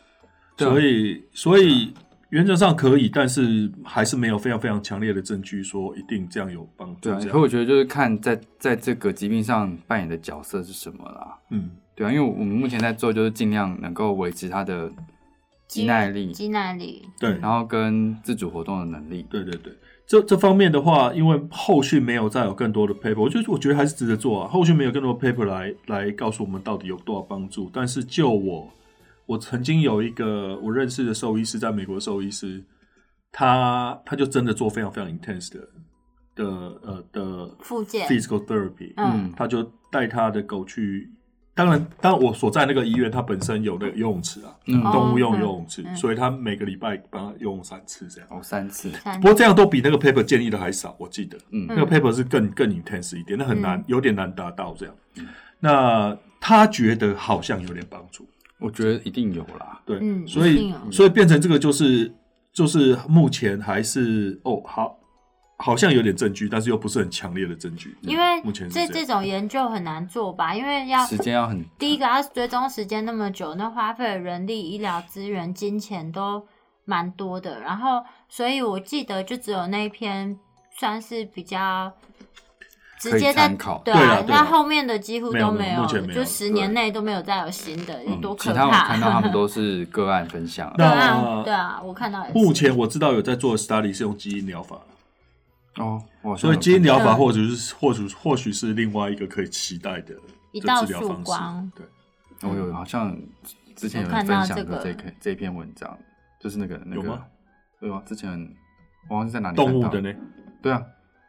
[0.70, 1.92] 所以所以
[2.30, 7.00] 原则上可以，但是还是没有非常非常强烈的证据说一定这样有帮助。
[7.02, 11.38] 对啊，这样，可我觉得就是看在在这个疾病上扮演的角色是什么啦。
[11.50, 14.90] 嗯，对啊，因为我们目前在做就是尽量能够维持它的
[15.68, 19.26] 肌耐力，肌耐力，对，然后跟自主活动的能力。
[19.28, 19.72] 对对对，
[20.06, 24.48] 这这方面的话，因为后续没有再有更多的 paper，我觉得我觉得还是值得做啊。
[24.48, 28.70] 后续没有更多的 paper 来来告诉我们到底有多少帮助，但是就我
[29.26, 32.62] 我曾经有一个我认识的兽医师，在美国的兽医师，
[33.30, 35.60] 他他就真的做非常非常 intense 的
[36.34, 36.44] 的
[36.82, 38.08] 呃的复健。
[38.08, 39.32] physical therapy，嗯。
[39.36, 41.10] 他就带他的狗去。
[41.54, 45.94] 当然，当然我所在那个医院，它本身有那个游泳池啊，嗯，哦动物用游泳池，嗯。
[45.94, 48.28] 所以他每个礼拜帮他游泳三次这样。
[48.30, 51.66] 哦，三次，不过这样都比那个 paper 建议的还少，我记得，嗯。
[51.68, 53.84] 那个 paper 是更更 intense 一点，那很难，嗯。
[53.86, 54.94] 有点难达到这样。
[55.60, 58.26] 那他觉得好像有点帮助，
[58.62, 59.80] 我觉得一定有啦。
[59.84, 62.14] 对，嗯所以所以变成这个就是
[62.52, 64.96] 就是目前还是哦好，
[65.58, 70.54] 好像有点证据，但是又不是很强烈的证据，因为目前是这这种研究很难做吧？
[70.54, 76.46] 因为要时间要很第一个要追踪时间那么久，那花费的人力、医疗资源、金钱都
[76.84, 77.60] 蛮多的。
[77.60, 80.38] 然后，所以我记得就只有那一篇
[80.78, 81.92] 算是比较
[83.10, 88.86] 直接在参考对啊，那后面的几乎没有都有没有目前，没有就十年内都没有再有新的，有多嗯，可其他我怕！
[88.86, 90.92] 看到他们都是个案分享 对的。
[90.92, 94.78] 啊，对啊，我看到也目前我知道有在做的 study 是用基因疗法，
[95.78, 96.00] 哦，
[96.38, 100.20] 所以基因疗法嗯或者是或许或许是另外一个可以期待的的
[100.52, 101.72] 一道曙治疗方式光。
[101.74, 103.16] 对，我有好像
[103.74, 105.98] 之前有我看到人分享这个过这篇这篇文章，
[106.38, 107.24] 就是那个那个有吗？
[107.80, 108.30] 对啊，之前
[109.08, 110.12] 我忘记在哪里动物的呢？
[110.62, 110.80] 对啊，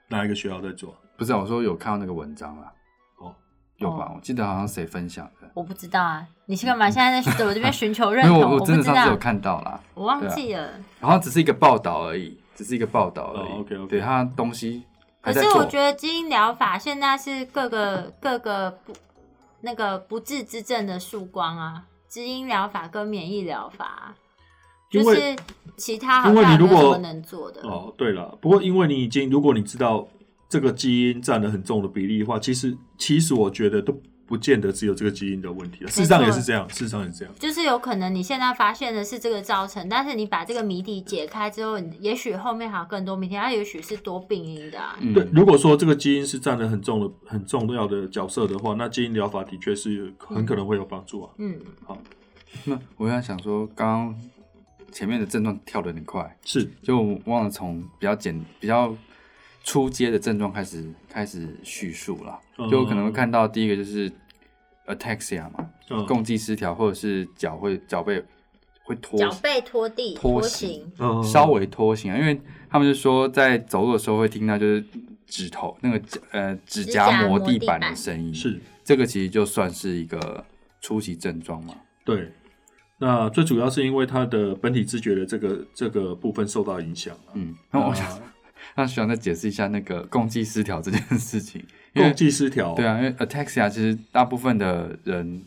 [0.07, 0.95] 哪一个学校在做？
[1.23, 2.71] 不是啊我说有看到那个文章啦。
[3.17, 3.33] 哦，
[3.77, 4.11] 有吧？
[4.13, 6.89] 我记得好像谁分享的，我不知道啊，你是干嘛？
[6.91, 8.51] 现在在 我这边寻求认因为同？
[8.51, 10.69] 我我真的不知道，上次有看到啦，我忘记了。
[10.99, 13.51] 然后只是一个报道而已，只是一个报道而已。
[13.53, 14.83] 哦，OK，OK 对他东西
[15.21, 18.93] 可是我觉得基因疗法现在是各个各个不
[19.61, 24.15] 那个不治之症的曙光啊，基因疗法跟免疫疗法啊，
[24.89, 25.33] 就是
[25.77, 27.61] 其他好因为像你如果也没有什么能做的。
[27.61, 30.05] 哦，对了，不过因为你已经，如果你知道
[30.53, 35.89] 这个基因占了很重的比例的话，其实其实我觉得都不见得只有这个基因的问题了。
[35.89, 37.33] 事实上也是这样，事实上也是这样。
[37.39, 44.95] 就是有可能你现在发现的是这个造成，但是你把这个谜底解开之后，也许后面还有更多谜题，它也许是多病因的啊。
[45.01, 51.31] 嗯对，如果说这个基因是占了很重的、很重要的角色的话，那基因疗法的确是很可能会有帮助啊。
[51.39, 51.97] 嗯，好
[52.65, 54.21] 那我在想说，刚刚
[54.91, 58.95] 前面的症状跳得很快，是，就忘了从比较简、比较
[59.63, 62.39] 初阶的症状开始开始叙述了。
[62.57, 62.69] 嗯。
[62.69, 64.11] 就可能会看到第一个就是
[64.85, 66.05] ataxia 嘛，嗯。
[66.05, 68.23] 共济失调，或者是脚会脚背
[68.83, 70.91] 会拖脚背拖地、拖行
[71.23, 74.83] 稍微拖行啊，因为他们就说在走路的时候会听到就是
[75.25, 78.59] 指头那个脚呃指甲甲磨地磨地板板的声音，是。
[78.83, 80.45] 这个其实就算是一个
[80.81, 81.73] 初期症状嘛。
[82.03, 82.31] 对。
[82.99, 87.31] 那最主要是因为他的本体知觉的这个这个部分受到影响了。
[87.33, 88.07] 嗯，那我想
[88.71, 95.45] 啊让学长再解释一下那个 共济失调这件事情，共济失调，对啊，因为 ataxia 其实大部分的人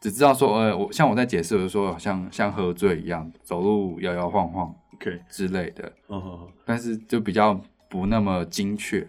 [0.00, 7.58] 只知道说，呃，我像我在解释，我就说好像像喝醉一样，走路摇摇晃晃，OK，之类的，哦哦但是就比较
[7.88, 9.06] 不那么精确。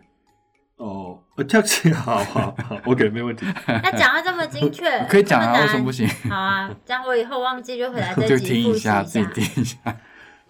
[0.77, 3.45] 哦，ataxia，好好好，OK，没问题。
[3.65, 6.05] 那讲到这么精确， 可以讲啊，为什么不行？
[6.29, 9.31] 好啊，这样我以后忘记就回来就这集复习听一下，自己下。
[9.31, 9.77] 听一下。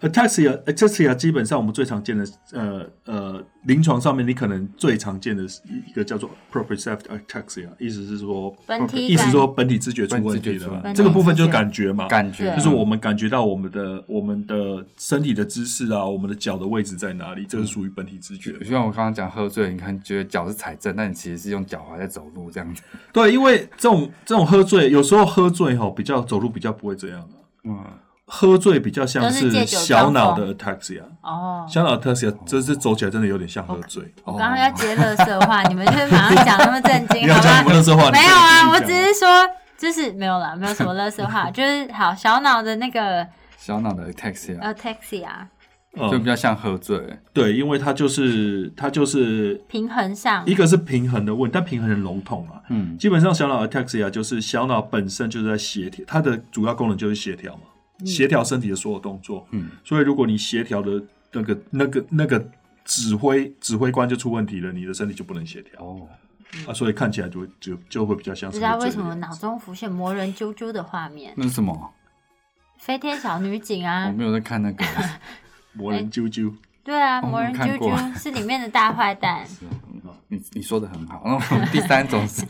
[0.00, 18.52] Ataxia ataxia 基本上我们最常见的呃呃临床上面你可能最常见的是一个叫做 proprioceptive ataxia，意思是说本体意思是说本体知觉出问题了这个部分就是感觉嘛，感觉就是我们感觉到我们的我们的身体的姿势啊，我们的脚的位置在哪里，这是属于本体知觉。
[18.58, 22.82] 就像我刚刚讲喝醉，你看觉得脚是踩正，但你其实是用脚踝在走路这样子。
[23.12, 27.28] 对，因为这种这种喝醉，有时候喝醉哈比较走路比较不会这样啊，
[27.64, 27.84] 嗯，
[28.26, 34.02] 喝醉比较像是小脑的 ataxia，哦，小脑 ataxia 这是走起来真的有点像喝醉。
[34.24, 37.72] 我刚刚要接乐色话， 你们就是马上讲那么震惊，你要好吧讲什么？
[37.72, 38.10] 乐色话？
[38.10, 39.28] 没有啊，我只是说，
[39.78, 43.24] 就是没有啦，没有什么乐色话， 就是好小脑的那个
[43.56, 45.28] 小脑的 ataxia，ataxia，
[46.10, 47.00] 就比嗯，较像喝醉。
[47.32, 52.60] 对，因为它就是它就是平衡上一个是平衡的问题，但平衡很笼统嘛。
[52.70, 57.60] 嗯，基本上小脑 ataxia 就是小脑本身就是在协调，它的主要功能就是协调嘛，
[58.04, 59.46] 协调身体的所有动作。
[59.52, 62.50] 嗯，所以如果你协调的那个那个那个
[62.84, 66.08] 指挥指挥官就出问题了，你的身体就不能协调、哦，
[66.68, 71.32] 啊，所以看起来就会就就会比较像不知道为什么脑中浮现魔人啾啾的画面。
[71.36, 71.92] 那是什么？
[72.78, 74.84] 飞天小女警啊我啊，没有在看那个，
[75.72, 76.54] 魔人啾啾，
[76.84, 79.44] 对啊，魔人啾啾是里面的大坏蛋。
[79.48, 79.64] 是
[80.28, 81.22] 你你说的很好。
[81.24, 82.44] 然后第三种是，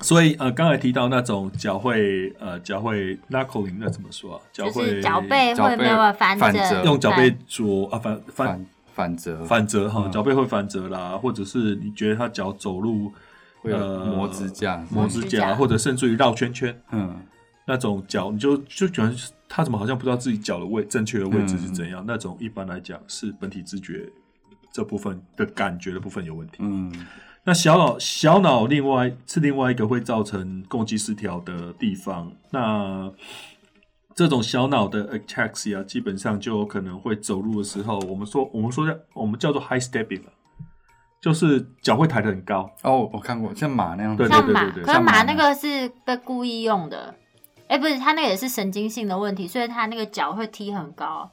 [0.00, 4.40] 所以呃，刚才提到那种脚会呃脚会 knuckling，那怎么说啊？
[4.52, 6.84] 脚就会是脚背会没有反，折。
[6.84, 10.12] 用脚背左啊反反反反折，反折哈，嗯。
[10.12, 13.12] 脚背会反折啦，或者是你觉得他脚走路
[13.60, 15.50] 会磨指甲，磨指指甲。
[15.50, 16.78] 甲，或者甚至于绕圈圈。
[16.92, 17.16] 嗯，
[17.66, 19.14] 那种脚，你就就觉得
[19.48, 22.04] 他怎么好像不知道自己脚的位正确的位置是怎嗯样？
[22.06, 24.08] 那种一般来讲是本体知觉
[24.70, 26.58] 这部分的感觉的部分有问题。
[26.58, 26.92] 嗯，
[27.44, 32.32] 那小脑小脑另外是另外一个会造成共济失调的地方。
[32.50, 33.12] 那
[34.14, 40.32] 这种小脑的 ataxia 基本上就有可能会走路的时候，我们说我们说叫我们叫做 high stepping 啊
[41.20, 42.70] 就是脚会抬得很高。
[42.82, 47.14] 哦，我看过，像马那样子对，像马，对对可是马马那个是被故意用的。
[47.66, 51.30] 哎、不是，他那个也是神经性的问题，所以他那个脚会踢很高。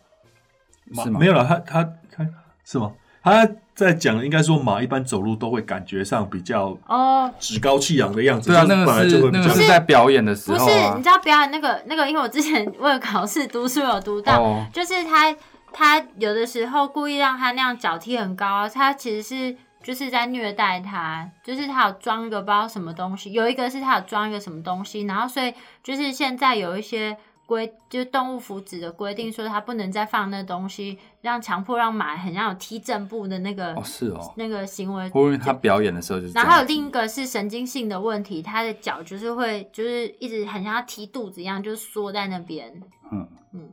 [0.93, 2.26] 是吗没有了，他他他
[2.63, 2.91] 是吗？
[3.24, 8.50] 他在讲，应该说马一般走路都会感觉上比较哦，趾高气扬的样子。
[8.50, 15.36] 对啊，那本来就会比较个是那个是在表演的时不是，候啊你，知道表演那个那个，因为我之前为了考试读书有读到，哦，就是他
[15.72, 25.54] 他有的时候故意让他那样脚踢很高，他其实是就是在虐待他，就是他有装一个不知道什么东西，有一个是他有装一个什么东西，然后所以
[25.84, 27.18] 就是现在有一些
[27.52, 35.12] 规，就是动物福祉的规定说他不能再放那东西，让强迫让马很像有踢正步的那个、哦是哦，那个行为。
[35.14, 42.72] 因为他表演的时候就是然后还有另一个是神经性的问题，他的脚就是会就是一直很像要踢肚子一样，就是缩在那边。
[43.12, 43.70] 嗯嗯，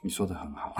[0.00, 0.72] 你说的很好，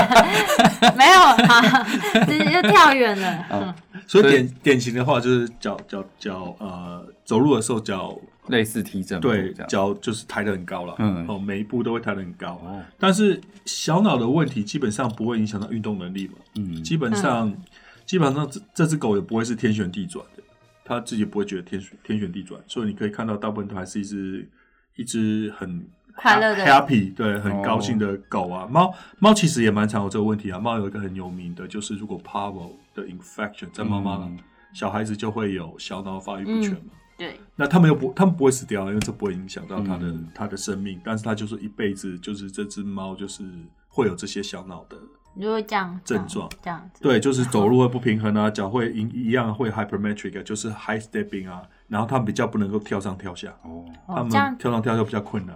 [0.96, 1.84] 没有，啊，
[2.24, 3.46] 直接就跳远了。
[3.50, 3.74] 嗯
[4.08, 8.18] 所以所以典典型的话就是脚脚脚呃走路的时候脚
[8.50, 12.60] 类似提正对，脚就是抬得很高了，嗯哦每一步都会抬得很高。
[12.64, 17.56] 哦，但是小脑的问题基本上不会影响到运动能力嘛，嗯，基本上
[18.04, 20.42] 基本上这这只狗也不会是天旋地转的，
[20.84, 24.48] 它自己不会觉得天旋天旋地转，所以你可以看到大部分都还是一只
[24.96, 25.86] 一只很
[26.16, 28.66] 快乐的 happy 对很哦高兴的狗啊。
[28.70, 30.58] 猫猫其实也蛮常有这个问题啊。
[30.58, 34.38] 猫有一个很有名的，就是如果 parvo 的 infection 在妈妈了，嗯
[34.72, 36.92] 小孩子就会有小脑发育不全嘛。
[37.20, 40.26] 对，那他们又不，他们不会死掉，因为这不会影响到它的、嗯。
[40.34, 43.44] 它的生命，但是它就是一辈子，就是这只猫就是
[43.88, 44.96] 会有这些小脑的，
[45.34, 46.48] 你就会这样症状。
[46.62, 47.02] 这样子。
[47.02, 53.84] 对，就是走路会不平衡啊， 脚会一一样会 hypermetric，啊就是 high stepping 啊，然后他们比较不能够跳上跳下，哦，
[54.30, 54.48] 这样。
[54.48, 55.54] 们跳上跳下比较困难。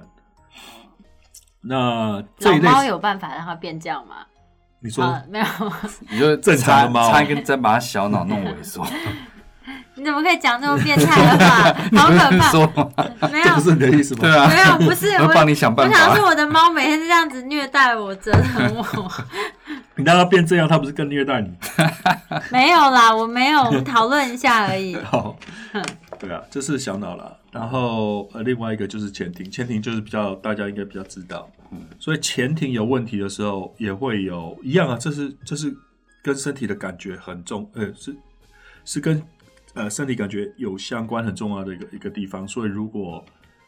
[1.63, 4.17] 那这老一类猫有办法让它变这样吗？
[4.81, 5.47] 你说、啊，没有，
[6.13, 8.87] 你就正常的猫插插一根针把它小脑弄萎缩，
[9.97, 11.73] 你怎么可以讲这么变态的话？
[11.97, 13.29] 好可怕！
[13.29, 14.21] 没这不是，你的意思吗？
[14.23, 16.31] 对啊，没有，不是 我帮你想办法我想说法。
[16.31, 19.11] 我的猫每天是这样子虐待我、折腾我。
[19.97, 21.51] 你让它变这样，它不是更虐待你？
[22.51, 24.97] 没有啦，我没有，我们讨论一下而已。
[24.97, 25.37] 好
[25.73, 25.85] 嗯，
[26.19, 27.33] 对啊，这是小脑啦。
[27.53, 35.73] 然后呃，另外一个就是前庭，前庭就是比较大家应该比较知道，嗯所以前庭有问题的时候也会有一样啊，这是这是
[36.23, 38.17] 跟身体的感觉很重，呃，是
[38.85, 39.23] 是跟
[39.75, 42.47] 呃身体感觉有相关很重要的一个一个地方。
[42.49, 43.25] 所以如果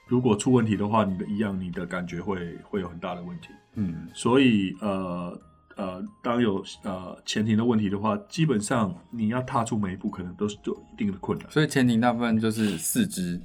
[0.07, 3.49] 如果出问题的话，你的一样你的感觉会会有很大的问题。
[3.75, 5.39] 嗯，所以呃
[5.77, 11.51] 呃，当有呃前庭的问题的话，基本上你要踏出每一步，可能都是有一定的困难。
[11.51, 13.41] 所以前庭大部分就是四肢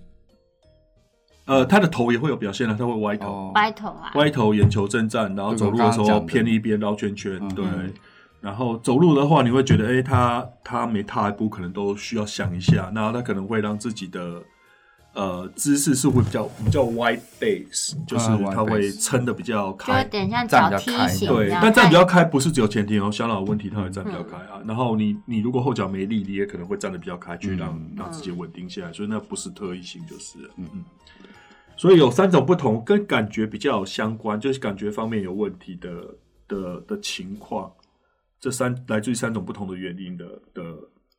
[1.45, 7.65] 呃，他的头也会有表现啊，他会歪头，哦，歪头啊，歪头，眼球震颤，然后走路的时候偏一边绕圈圈，嗯对。
[8.41, 14.41] 然后走路的话，你会觉得，哎、他他每踏一步可能都需要想一下，那他可能会让自己的
[15.13, 20.04] 呃姿势是会比较比较 wide base，就是他会撑的比较就有开。
[20.06, 21.49] 点像脚梯站比较开对。
[21.62, 24.62] 但站比较开不是只有前庭哦，小脑有问题他会站比较开嗯啊。
[24.65, 28.91] 然后你你如果后脚没力，你也可能会站的比较开，去让、嗯让自己稳定下来。
[28.91, 30.84] 所以那不是特异性，就是嗯嗯。
[31.77, 35.91] 所以有三种不同，跟感觉比较相关，就是感觉方面有问题的
[36.47, 37.71] 的的情况。
[38.41, 40.63] 这三来自于三种不同的原因的的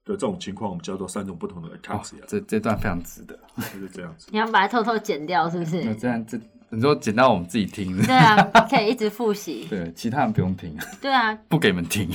[0.05, 3.39] 的这种情况，我们叫做三种不同的哦 ataxia，、这这段非常值得。
[3.57, 4.29] 就是这样子。
[4.33, 5.95] 你要把它偷偷剪掉，是不那是？
[5.97, 8.37] 这样这你说剪到我们自己听，对啊，
[8.69, 9.67] 可以一直复习。
[9.71, 12.11] 对，其他人不用听， 对啊，不给你们听。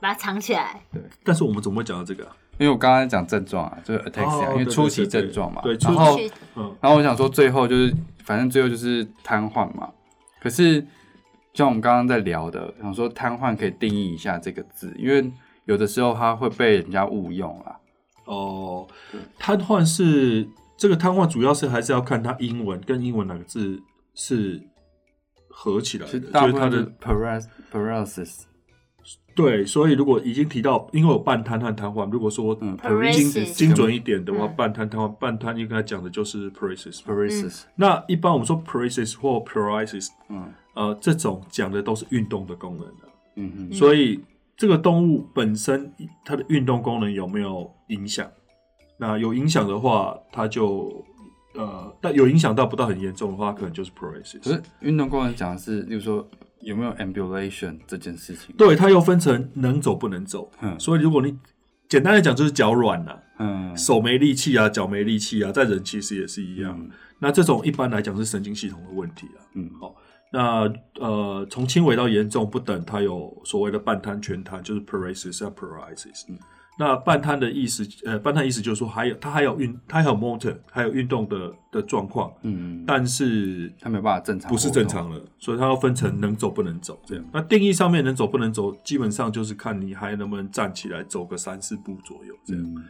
[0.00, 0.80] 把它藏起来。
[0.92, 2.36] 对但是我们怎么会讲到这个、啊？
[2.58, 5.62] 因为我刚刚讲症状啊，就是 ataxia，、哦因为初期症状嘛。
[5.62, 9.90] 对然后去嗯，然后我想说，最后就是反正最后就是瘫痪嘛。
[10.40, 10.86] 可是
[11.54, 15.32] 像我们刚刚在聊的，想说瘫痪可以定义一下这个字，因为
[15.64, 17.76] 有的时候它会被人家误用啊。
[18.26, 18.86] 哦，
[19.38, 23.80] 瘫痪是这个瘫痪主要是还是要看它英文跟英文哪个字
[24.14, 24.60] 是
[25.48, 28.42] 合起来的，其实就大部分是是它的 paras paralysis，
[29.34, 29.64] 对。
[29.64, 32.76] 所以如果已经提到，因为有半瘫和瘫痪，如果说嗯
[33.12, 37.14] 精精准一点的话，嗯半瘫瘫痪，半瘫应该讲的就是 paralysis 嘛。
[37.14, 43.08] paralysis，那一般我们说 paralysis 或 paralysis，嗯呃，这种讲的都是运动的功能的。
[43.36, 44.20] 嗯嗯所以
[44.56, 45.92] 这个动物本身
[46.24, 48.28] 它的运动功能有没有影响？
[48.96, 51.04] 那有影响的话，它就
[51.54, 54.38] 呃，但有影响到不到很严重的话，可能就是 paralysis。
[54.42, 56.24] 可是运动功能讲的是，例如说
[56.64, 60.50] 有没有 ambulation 这件事情，对，它又分成能走不能走。
[60.60, 61.36] 嗯所以如果你
[61.88, 66.76] 简单来讲，就是脚软了、嗯手没力气啊，脚没力气啊，在人其实也是一样。
[66.78, 69.40] 嗯那这种一般来讲是神经系统的问题啊。
[69.54, 69.94] 嗯好，
[70.32, 76.24] 那呃，从轻微到严重不等，它有所谓的半瘫、全瘫，就是 paralysis 和 paralysis。
[76.28, 76.38] 嗯
[76.76, 87.24] 那半瘫的意思，呃，半瘫意思就是说还有他还有运，他还有 motor，还有运动的的状况，嗯，但是他没有办法正常，不是正常，了，所以他要分成能走不能走这样。
[87.32, 92.64] 那定义上面能走不能走，基本上就是看你还能不能站起来走个三四步左右这样。
[92.64, 92.84] 嗯，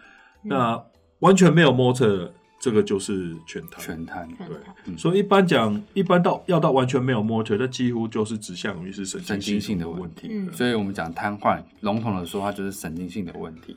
[0.44, 0.82] 那
[1.18, 3.84] 完全没有 motor，这个就是全瘫。
[3.84, 4.56] 全瘫，对。
[4.86, 4.96] 嗯。
[4.96, 10.52] 所以一般讲，一般到要到完全没有 motor，那几乎就是指向于是神神经性的的问题，嗯。
[10.52, 13.76] 所以我们讲瘫痪，笼统的说，它就是神经性的问题。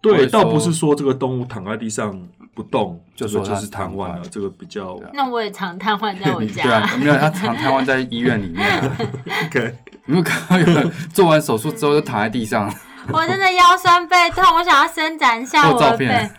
[0.00, 2.20] 对，倒不是说这个动物躺在地上
[2.54, 4.08] 不动，就说它这是是瘫痪。
[4.08, 6.62] 了，这个比较那我也常瘫痪在我家。
[6.64, 8.96] 对啊家，，没有他常瘫痪在医院里面啊，
[9.46, 9.74] OK。
[10.04, 12.68] 你有没有看到有人做完手术之后就躺在地上？
[13.12, 16.34] 我真的腰酸背痛，我想要伸展一下我的背照片，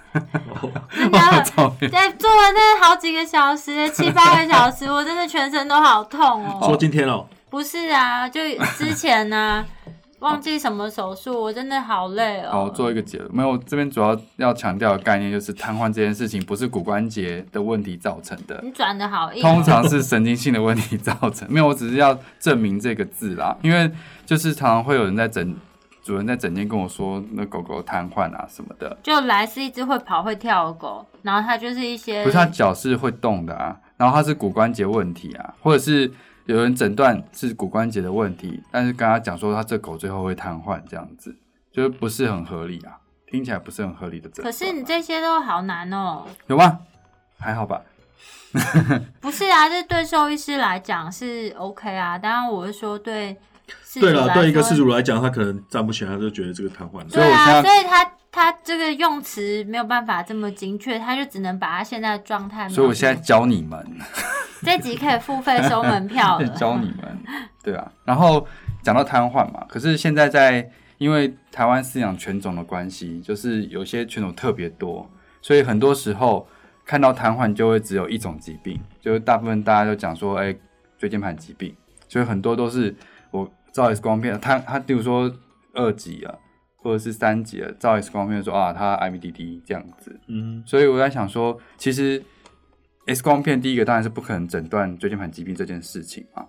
[0.96, 6.78] 真的很照片对，做了那好几个小时，七八个小时， 我真的全身都好痛哦说哦。
[6.80, 8.40] 今天哦，不是啊，就
[8.78, 9.66] 之前呢、
[10.20, 12.72] 忘记什么手术，我真的好累好，哦。
[12.74, 13.30] 做一个结论。
[13.36, 21.46] 没有，这边主要要强调的概念就是瘫痪这件事情不是骨关节的问题造成的，你转的好硬哦，通常是神经性的问题造成。
[21.52, 23.92] 没有，我只是要证明这个字啦，因为
[24.26, 25.54] 就是常常会有人在诊
[26.04, 36.12] 主人在整天跟我说，那狗狗瘫痪啊什么的，就来是一只会跑会跳的狗，然后它就是一些不是它脚是会动的啊，然后它是骨关节问题啊，或者是
[36.46, 41.34] 有人诊断是骨关节的问题，但是跟他讲说他这狗最后会瘫痪这样子，
[41.72, 44.52] 就是不是很合理啊，听起来不是很合理的诊断啊。
[44.52, 46.26] 可是你这些都好难哦。
[46.48, 46.80] 有吗？
[47.40, 47.82] 还好吧。
[49.22, 53.36] 不是啊，这对兽医师来讲是 OK 啊，当然我是说对
[54.00, 57.06] 对了，来对一个说饲主来讲，他可能站不起来，他就觉得这个瘫痪了。
[57.12, 62.68] 对啊，所以他他这个用词没有办法这么精确，他就只能把他现在的状态。
[62.68, 63.86] 所以我现在教你们，
[64.64, 66.48] 这集可以付费收门票了。
[66.58, 67.18] 教你们，
[67.64, 67.92] 对啊。
[68.04, 68.48] 然后
[68.82, 75.08] 讲到瘫痪嘛，可是现在在因为台湾饲养犬种的关系，就是有些犬种特别多，
[75.42, 76.48] 所以很多时候
[76.84, 80.56] 看到瘫痪就会只有一种疾病，就是大部分大家都讲说，哎、
[80.98, 81.76] 椎间盘疾病，
[82.08, 82.96] 所以很多都是
[83.34, 85.30] 我照 X 光片，他他比如说
[85.74, 86.36] 二级啊，
[86.78, 92.24] 或者是三级啊，照 X 光片说啊，他 IBDD 这样子，嗯，所以我在想说，其实
[93.08, 96.46] X 光片第一个当然是不可能诊断椎间盘疾病这件事情嘛，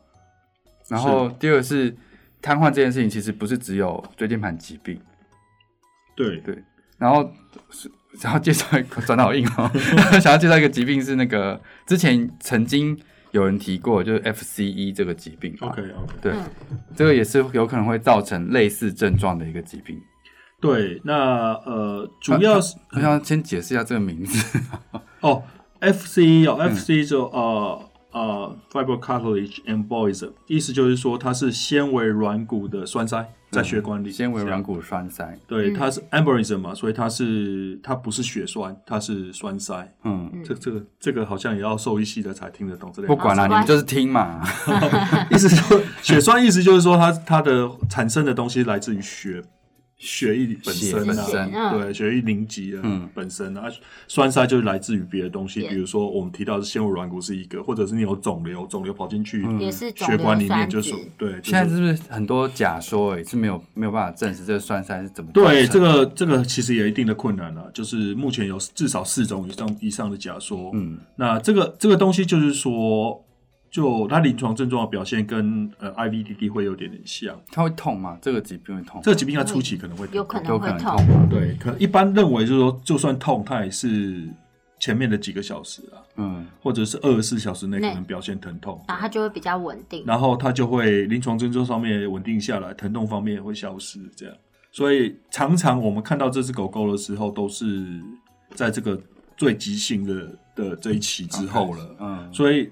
[0.89, 1.97] 然后第二个是
[2.43, 5.01] 瘫痪这件事情，其实不是只有椎间盘疾病，
[6.15, 6.37] 对。
[6.41, 6.63] 对，
[6.99, 7.29] 然后
[7.71, 9.71] 是想要介绍一个 转到好硬哦，
[10.21, 12.97] 想要介绍一个疾病是那个之前曾经
[13.35, 16.33] 有人提过，就是 FCE 这个疾病，OK OK，对，
[16.71, 20.01] 嗯这个也是有可能会造成类似症状的一个疾病。
[20.61, 24.61] 对，那呃，主要是我想先解释一下这个名字，
[25.21, 25.43] 哦
[25.81, 39.93] ，FCE 哦嗯，FCE 就呃呃 fiber cartilage embolism，意思就是说它是纤维软骨的栓塞在血管里，嗯纤维软骨栓塞，对，嗯它是 embolism 嘛，所以它是它不是血栓，它是栓塞。
[40.05, 40.31] 嗯。
[40.45, 43.09] 这这个这个好像也要兽医系的才听得懂这类。
[43.09, 44.43] 不管了，哦 你们就是听嘛。
[45.31, 49.43] 意思说血栓意思就是说它它的产生的东西来自于血
[49.97, 51.05] 血液本身
[51.73, 53.09] 对血液凝集啊嗯。
[53.15, 53.65] 本身啊，
[54.09, 59.61] 栓塞就是来自于别的东西，比如说我们提到的纤维软骨是一个，或者是你有肿瘤，肿瘤跑进去嗯。
[59.61, 60.93] 也是血管里面就是。
[61.17, 70.99] 对，就现在是是不是很多假说诶、是没有没有办法证实这个栓塞是怎么对这个这个其实也有一定的困难了、就是目前有至少四种以上以上的假说，嗯。
[71.17, 73.24] 那这个这个东西就是说，
[73.75, 77.37] 就它临床症状的表现跟呃 IVDD 会有点点像。
[77.51, 78.17] 它会痛吗？
[78.23, 79.03] 这个疾病会痛吗？
[79.03, 81.29] 这个疾病它初期可能会有可能有可能会痛？
[81.29, 84.29] 对，可能一般认为就是说，就算痛，它也是
[84.79, 90.05] 前面的几个小时啊，嗯或者是二十四小时内可能表现疼痛，然后它就会比较稳定。
[90.07, 94.37] 然后它就会临床症状上面稳定下来，疼痛方面也会消失，这样。
[94.71, 97.85] 所以常常我们看到这只狗狗的时候，都是
[98.55, 98.97] 在这个
[99.37, 102.71] 最急性的的这一期之后了，嗯，所以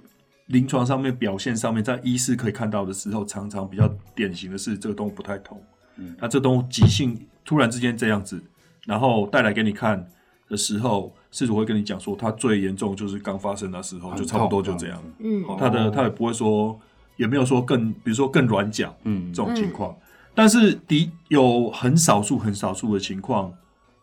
[0.52, 5.60] 临床上面表现上面，在医师可以看到的时候，常常比较典型的是这个动物不太痛，
[5.96, 6.14] 嗯。
[6.20, 8.40] 那这动物急性突然之间这样子，
[8.86, 10.06] 然后带来给你看
[10.48, 15.42] 的时候，事主会跟你讲说，它最严重就是刚发生的时候，就差不多就这样，嗯。
[15.44, 16.78] 哦，他的他也不会说，
[17.16, 19.32] 也没有说更，比如说更软脚嗯。
[19.32, 19.96] 这种情况，
[20.34, 23.50] 但是的有很少数很少数的情况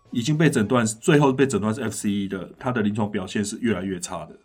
[0.09, 4.35] 已经被诊断，最后被诊断是 FCE 的，它的临床表现是越来越差的，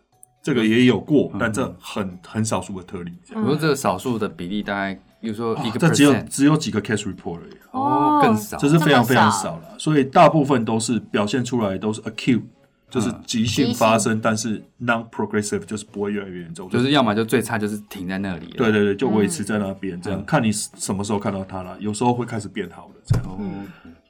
[0.45, 12.43] 这个也有过，但这很很少数的特例，我说这个少数的比例大概，比如说一个这只有只有几个 case report 而已，哦，更少，这是非常非常少少了，所以大部分都是表现出来都是 acute。
[12.87, 20.25] 就是急性发生，但是 non-progressive 就是不会越来越严重，就是要么就最差就是停在那里了，对对对，就维持在那边，这样、嗯。
[20.25, 21.75] 看你什么时候看到它了。
[21.79, 23.25] 有时候会开始变好了，这样。
[23.27, 23.39] 哦，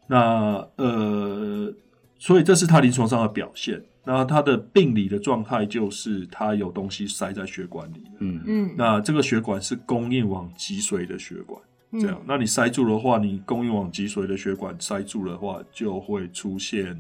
[0.06, 1.74] 那呃，
[2.20, 3.82] 所以这是他临床上的表现。
[4.06, 8.12] 那他的病理的状态就是他有东西塞在血管里了。
[8.20, 8.42] 嗯。
[8.46, 8.76] 嗯。
[8.78, 11.60] 那这个血管是供应往脊髓的血管，
[11.94, 12.18] 这样。
[12.20, 12.26] 嗯。
[12.28, 16.96] 那你塞住的话，你供应往脊髓的血管塞住的话，就会出现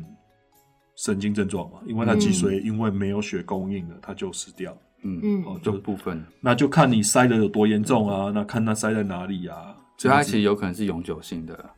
[0.95, 4.77] 神经症状嘛，因为它脊髓因为没有血供应了，它就死掉了。
[5.03, 5.43] 嗯，嗯。
[5.45, 9.75] 哦，这就部分，那就看你塞的有多严重啊，那看它塞在哪里啊。
[9.97, 11.69] 所以它其实有可能是永久性的，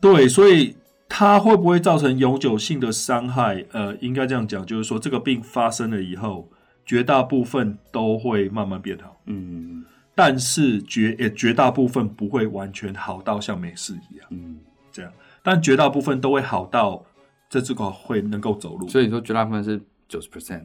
[0.00, 0.76] 对，所以
[1.08, 3.64] 它会不会造成永久性的伤害？
[3.72, 6.50] 呃，应该这样讲，就是说这个病发生了以后，
[6.84, 9.84] 绝大部分都会慢慢变好，嗯。
[10.18, 14.26] 但是绝也绝大部分不会完全好到像没事一样。
[14.30, 14.58] 嗯，
[14.90, 17.04] 这样，但绝大部分都会好到
[17.50, 18.88] 这只狗会能够走路。
[18.88, 19.78] 所以你说绝大部分是
[20.08, 20.64] 九十 percent，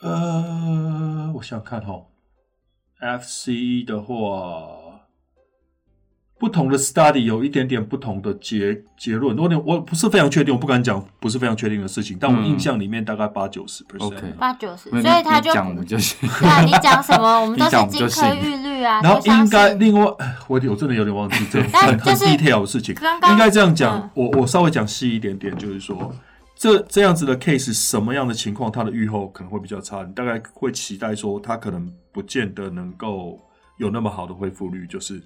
[0.00, 2.06] 呃，我想想看哈
[2.98, 4.14] ，FCE 的话，
[6.38, 9.36] 不同的 study 有一点点不同的结结论。
[9.38, 14.04] 我我不是非常确定，我不敢讲不是非常确定的事情，但我嗯印象里面大概八九十 percent。
[14.04, 20.04] OK 八九十，那所以他就你讲我们就信，对啊，你讲什么 我们都是金科玉律啊，然后应该另外，
[20.46, 22.94] 我我真的有点忘记这但很很就是 detail 的事情。
[23.30, 26.14] 应该这样讲嗯，我我稍微讲细一点点，就是说，
[26.54, 33.40] 这这样子的 case 什么样的情况，它的预后可能会比较差，你大概会期待说，它可能不见得能够
[33.78, 35.22] 有那么好的恢复率，就是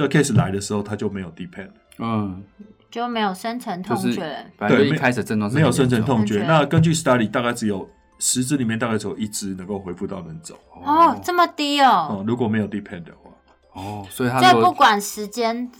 [0.00, 2.42] 这个 case 来的时候，它就没有 depend，嗯，
[2.90, 6.38] 就没有深层就是痛觉，对没反正一开始症状是没有深层痛觉。
[6.38, 6.48] 痛觉。
[6.48, 7.86] 那根据 study，大概只有
[8.18, 10.58] 十只里面大概只有一只能够恢复到能走。
[10.82, 13.30] 哦，这么低哦，哦、如果没有 depend 的话，
[13.74, 15.70] 哦，所以他这不说，管时间，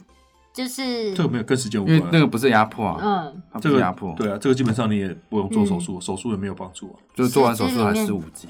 [0.52, 2.12] 就是这个没有跟时间无因为关啊。
[2.12, 7.00] 那个不是压迫啊，嗯，它不这个是压迫，对啊，这个基本上你也不用做手术，手术也没有帮助啊。
[7.14, 8.48] 就是做完手术还实质里面十五级，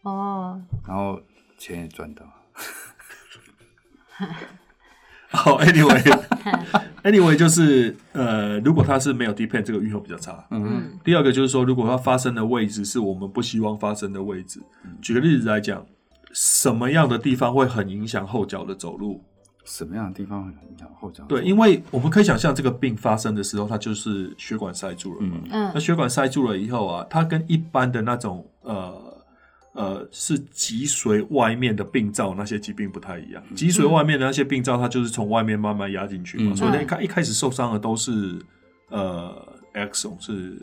[0.00, 1.20] 哦，然后
[1.58, 2.24] 钱也赚到，
[5.36, 10.44] 好，anyway，anyway 就是呃，如果它是没有 depend，这个预后比较差。
[10.50, 14.60] 嗯嗯第二个就是说，如果它发生的位置是我们不希望发生的位置，
[15.00, 15.84] 举个例子来讲，
[16.32, 19.22] 什么样的地方会很影响后脚的走路？
[19.64, 21.24] 什么样的地方会影响后脚？
[21.24, 25.36] 对，因为我们可以想象，这个病发生的时候，它就是血管塞住了嘛。
[25.42, 29.05] 嗯嗯那血管塞住了以后啊，它跟一般的那种呃
[29.76, 33.42] 呃是脊髓外面的病灶那些疾病不太一样。
[33.54, 38.40] 脊髓外面的那些病灶，它就是从外面慢慢压进去嘛，嗯所以那一开一开始受伤的都是
[38.88, 39.36] 呃
[39.74, 40.58] axon 是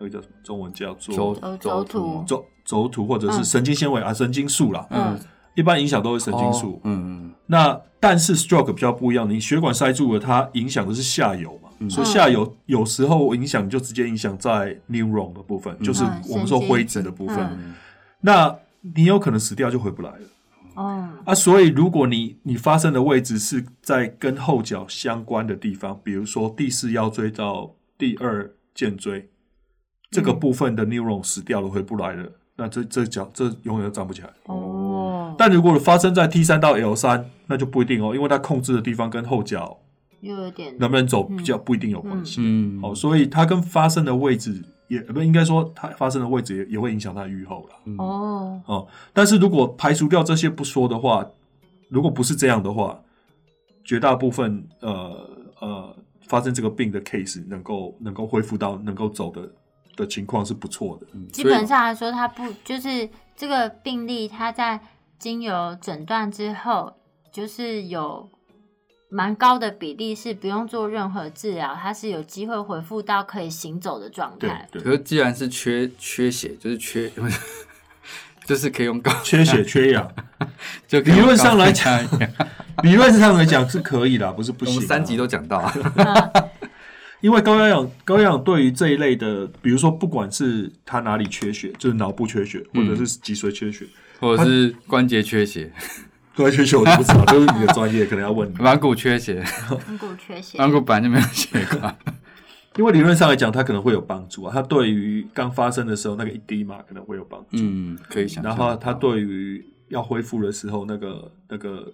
[0.00, 0.34] 那个叫什么？
[0.42, 4.86] 中文叫做轴轴轴突轴轴突或者是嗯神经纤维啊，神经束啦。
[4.90, 5.20] 嗯
[5.54, 6.80] 一般影响都是神经束。
[6.84, 17.36] 嗯嗯那但是 stroke 比较不一样，你血管塞住了，它影响的是下游嘛，嗯所以下游有时候影响就直接影响在 neuron 的部分，就是我们说灰质的部分。
[18.22, 18.58] 嗯那
[18.94, 20.18] 你有可能死掉就回不来了
[20.74, 21.34] 哦，啊！
[21.34, 29.28] 所以如果你你发生的位置是在跟后脚相关的地方，比如说第四腰椎到第二肩椎
[30.10, 34.30] 这个部分的 neuron 死掉了，回不来了，那这这脚这永远都站不起来。
[34.46, 39.78] 哦，但如果发生在 T 三到 L 三，那就不一定哦，因为它控制的地方跟后脚
[40.20, 42.40] 又有点能不能走比较不一定有关系。
[42.40, 44.62] 嗯，哦，所以它跟发生的位置
[44.92, 47.94] 也不应该说它发生的位置也也会影响它的预后了。
[47.98, 51.26] 哦，哦，但是如果排除掉这些不说的话，
[51.88, 53.00] 如果不是这样的话，
[53.84, 55.30] 绝大部分呃
[55.60, 55.96] 呃
[56.28, 59.50] 发生这个病的 case 能够能够恢复到能够走的
[59.96, 61.06] 的情况是不错的。
[61.32, 64.80] 基本上来说，它不就是这个病例，它在
[65.18, 66.92] 经由诊断之后，
[67.30, 68.28] 就是有
[69.12, 74.66] 蛮高的比例是不用做任何治疗，它是有机会恢复到可以行走的状对态。
[74.72, 77.12] 对可，是既然是缺缺血，就是缺，
[78.46, 80.10] 就是可以用高， 缺血缺氧，
[80.88, 82.08] 就可以用理论上来高讲
[82.82, 84.76] 理论上来讲是可以的，不是不行啊。
[84.76, 85.72] 我们三集都讲到啊，
[87.20, 93.86] 因为高压氧高压氧对于这一类的，比如说不管是他哪里缺血，就是脑部缺血，或者是脊髓缺血，
[94.18, 95.70] 或者是关节缺血、
[96.36, 98.54] 关节缺血我都不知道，这是你的专业，可能要问你。
[98.56, 101.96] 软骨缺血，软骨缺血，软骨本来就没有血管。
[102.76, 104.50] 因为理论上来讲，它可能会有帮助啊。
[104.54, 107.48] 它对于刚发生的时候那个一滴嘛，可能会有帮助。
[107.52, 108.42] 嗯，可以想。
[108.42, 111.92] 然后它对于要恢复的时候，那个那个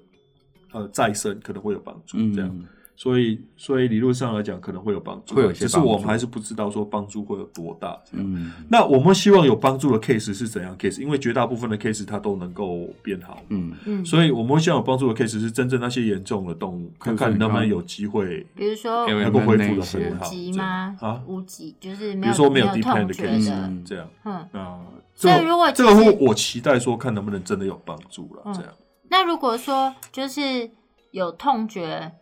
[0.71, 2.17] 呃再生可能会有帮助。
[2.33, 2.65] 这样，嗯
[3.01, 7.97] 所以所以理论上来讲可能会有帮助，啊会有一些只是我们还是不知道说帮助会有多大。
[8.05, 11.01] 这样嗯那我们希望有帮助的 case 是怎样 case？
[11.01, 20.29] 因为绝大部分的 case 它都能够变好，嗯，嗯，所以我们会希望有帮助的 case 是真正那些严重的动物，看看能不能有机会比如说能够恢复的很好。
[20.57, 20.97] 吗？
[21.01, 22.83] 啊，无极就是没比如说没有痛
[23.13, 24.09] 觉 case，的，嗯这样。
[24.25, 24.49] 嗯。
[24.53, 24.77] 那
[25.15, 28.73] 所以这个这如果其实个会我期待说看能不能真的有帮助了，嗯这样。
[29.09, 30.69] 那如果说就是
[31.13, 32.13] 有痛觉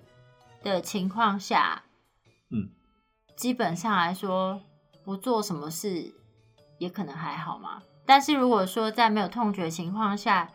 [0.72, 1.82] 的情况下，
[2.50, 2.68] 嗯，
[3.36, 4.60] 基本上来说
[5.04, 6.12] 不做什么事
[6.78, 7.82] 也可能还好嘛。
[8.04, 10.48] 但是如果说在没有痛觉的情况下，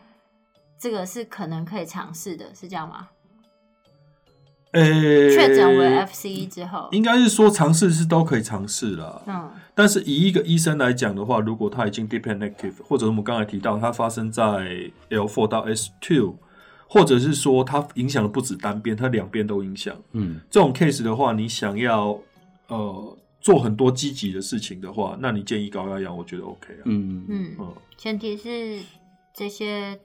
[0.78, 3.08] 这个是可能可以尝试的，是这样吗？
[4.72, 9.22] 呃，确诊为 FCE 之后，应该是说尝试是都可以尝试啦。
[9.26, 14.44] 嗯但是以一个医生来讲的话，如果他已经 deep negative，或者我们刚才提到它发生在
[15.10, 16.34] L4 到 S2，
[16.92, 19.96] 或者是说它影响的不止单边，它两边都影响。
[20.12, 22.20] 嗯这种 case 的话，你想要
[22.66, 26.82] 呃做很多积极的事情的话，那你建议高压氧，我觉得 OK 啊。
[26.84, 28.78] 嗯嗯，嗯，前提是
[29.34, 29.98] 这些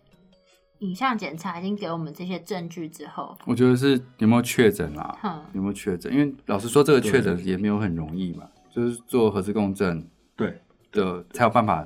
[0.80, 6.10] 影像检查已经给我们这些证据之后，我觉得是有没有确诊啦，哼，有没有确诊？
[6.14, 10.08] 因为老实说，这个确诊也没有很容易嘛，就是做核磁共振
[10.38, 10.62] 对
[10.94, 11.86] 的才有办法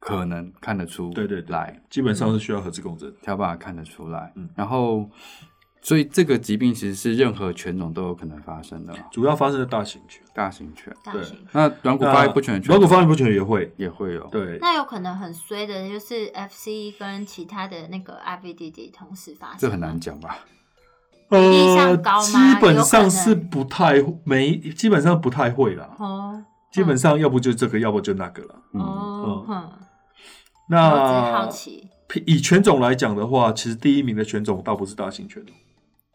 [0.00, 3.12] 可能看得出对对对来，基本上是需要核磁共振。
[3.22, 4.32] 才有办法看得出来。
[4.36, 5.08] 嗯然后，
[5.80, 10.94] 所以这个疾病其实是任何犬种都有可能发生的，主要发生在大型犬，大型犬。
[11.04, 11.36] 对大型。
[11.52, 13.72] 那软骨发育不全软骨发育不全也会。
[13.76, 19.98] 也会有，对，那有可能很衰的，就是 FC 跟其他的那个 IVDD 同时发生，这很难。
[19.98, 20.38] 讲吧？
[21.30, 25.90] 呃上高，吗基本上是不太没，基本上不太会啦。
[25.98, 28.54] 哦基本上要不就这个，要不就那个了。
[28.74, 29.87] 嗯，哦，哼，我只是
[30.68, 31.88] 那好奇
[32.26, 35.44] 以犬种来讲的话，其实第一名的犬种倒不是大型犬。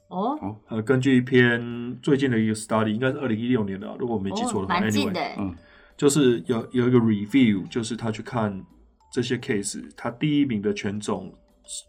[0.09, 5.55] 哦，呃，根据一篇最近的一个 study，应该是二零一六年的啊，如果我没记错哦的话、anyway，嗯
[5.97, 8.63] 就是有有一个 review，就是他去看
[9.11, 11.33] 这些 case，他第一名的犬种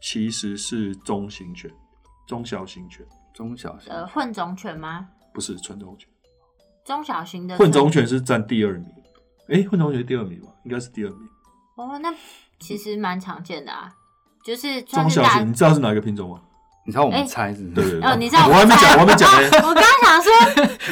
[0.00, 1.70] 其实是中型犬、
[2.26, 3.04] 中小型犬，
[3.34, 5.06] 中小型呃，混种犬吗？
[5.32, 6.08] 不是纯种犬。
[6.84, 8.86] 中小型的混种犬是占第二名。
[9.48, 10.48] 哎，混种犬是第二名吧？
[10.64, 11.28] 应该是第二名。
[11.76, 12.14] 哦，那
[12.58, 13.92] 其实蛮常见的啊，
[14.42, 16.40] 就是中小型，你知道是哪一个品种吗？
[16.86, 17.90] 你知道我们哎猜是不是？
[17.90, 19.48] 对对对，哦你知道我还没讲，我还没讲 呢。
[19.66, 20.32] 我刚刚想说，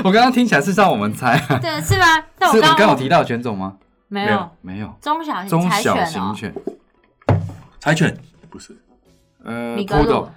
[0.04, 2.06] 我刚刚听起来是让我们猜，对，是吗？
[2.38, 3.76] 但是我我刚刚有提到犬种吗？
[4.08, 6.54] 没有没有，中小型中小型犬，
[7.80, 8.14] 柴犬
[8.50, 8.76] 不是，
[9.42, 10.28] 呃米格鲁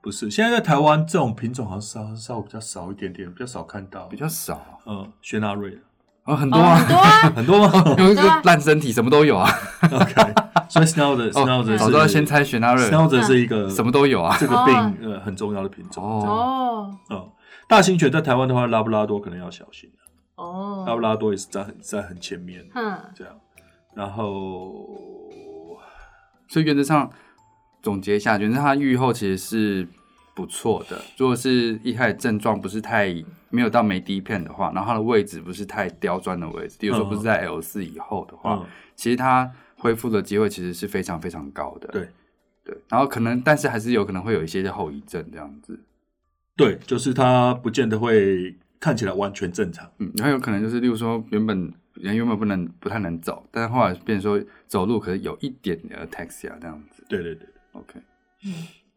[0.00, 0.28] 不是。
[0.30, 4.16] 现在在台湾这种品种好像稍稍微比较少一点点，比较少看到比。
[4.16, 5.78] 较少，嗯，雪纳瑞
[6.24, 9.50] 哦，很多哦，啊很，多啊， 很多吗 有一个烂身体，什么都有啊。
[9.84, 10.14] OK，
[10.68, 11.30] 所以，Schnauzer
[11.78, 14.36] 早知道先猜雪纳瑞，Schnauzer 是一个什么都有啊。
[14.40, 16.02] 这个哦病呃很重要的品种。
[16.02, 17.28] 哦，哦嗯，
[17.68, 19.90] 大型犬在台湾的话，拉布拉多可能要小心
[20.36, 23.34] 哦，拉布哦，拉多也是在很在很前面嗯，这样。
[23.94, 24.72] 然后
[26.48, 27.10] 所以原则上
[27.82, 29.86] 总结一下，原则上它愈后其实是
[30.34, 30.98] 不错的。
[31.18, 33.14] 如果是一开始症状不是太
[33.54, 41.88] 没有到没低片的话，然后它的位置不是太刁钻的位置，比如说嗯不是在 L 四以后的话，嗯，其实它恢复的机会其实是非常非常高的。
[41.88, 42.08] 对
[42.64, 45.78] 对，然后可能但是还是有可能会有一些后遗症这样子。
[46.56, 49.90] 对，就是它不见得会看起来完全正常。
[49.98, 57.04] 嗯，然后有可能就是，例如说原本人原本不能不太能走，但是后来变成说走路可能有一点的 ataxia 这样子。
[57.08, 58.00] 对对对，OK，
[58.44, 58.52] 嗯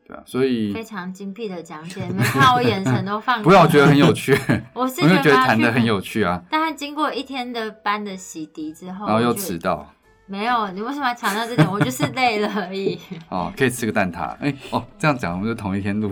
[0.08, 4.34] 对啊，所以非常精辟的讲解， 你们看我眼神都放不要我觉得很有趣，
[4.74, 9.93] 我是觉得它谈的很有趣啊， 但是经过一天的班的洗涤之后，然后又迟到
[10.26, 11.70] 没有，你为什么要强调这点？
[11.70, 12.99] 我就是累了而已。
[13.30, 16.12] 哦，可以吃个蛋挞，哎、哦，这样讲我们就同一天录，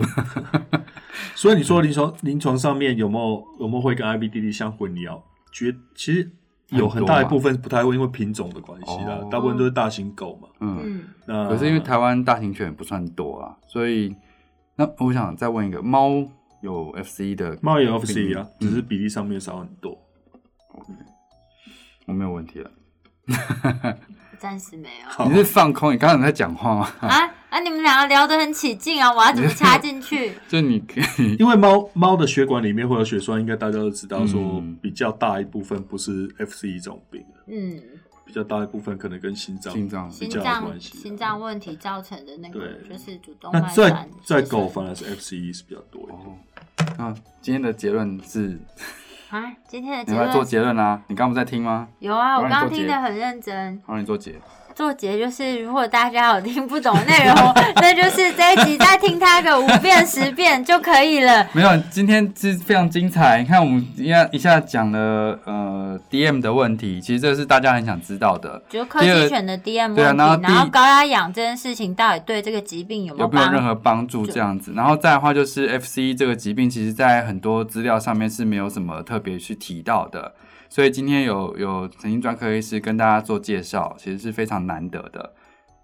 [1.34, 5.20] 所以你说临床临床上面有没有有没有会跟 IBDD 相混淆？
[5.52, 6.30] 觉其实
[6.70, 9.28] 有很大一部分不太会，因为品种的关系啦，哦。
[9.30, 10.48] 大部分都是大型狗嘛。
[10.60, 14.14] 嗯，嗯，那可是因为台湾大型犬不算多啊，所以
[14.74, 16.10] 那我想再问一个，猫
[16.62, 19.96] 有 FC 的，猫也有 FC 啊，嗯只是比例上面少很多。
[22.06, 22.70] 我没有问题了，
[24.38, 25.26] 暂时没有。
[25.26, 26.88] 你是放空，你刚刚有在讲话吗？
[27.00, 27.58] 啊啊！
[27.58, 30.32] 啊，你们两个聊得很起劲啊，我要怎么插进去？
[30.46, 37.80] 就你可以 因为猫猫的血管里面会有血栓，应该大家都知道，说嗯比较大一部分不是 FC 这种病，嗯，
[38.26, 40.98] 比较大一部分可能跟心脏心脏比较有心脏关系。
[40.98, 46.18] 心脏问题造成的那个就是主动那在脉栓在狗反而是 FC 是比较多一点。
[46.18, 46.36] 哦。
[46.98, 48.58] 那今天的结论是，
[49.30, 51.02] 啊，今天的结论你要做结论啊？
[51.08, 51.88] 你刚刚不在听吗？
[52.00, 53.80] 有啊，我刚刚听得很认真。
[53.86, 54.34] 好，你做结。
[54.76, 57.34] 做结就是，如果大家有听不懂内容，
[57.76, 61.48] 那就是这一集再听它个五遍十遍就可以了。
[61.54, 63.40] 没有，今天是非常精彩。
[63.40, 73.64] 你看，我们一下一下讲了呃 DM 的问题，其实这是大家很想知道的，就科技犬的 DM 问题，对啊然后第然后高压氧这件事情到底对这个疾病有没有没有任？
[73.64, 74.74] 何帮助这样子。
[74.76, 80.34] 然后再的话就是 FC 这个疾病，其实在很多资料上面是没有什么特别去提到的。
[80.68, 85.32] 所以今天有有神经专科医师跟大家做介绍，其实是非常难得的，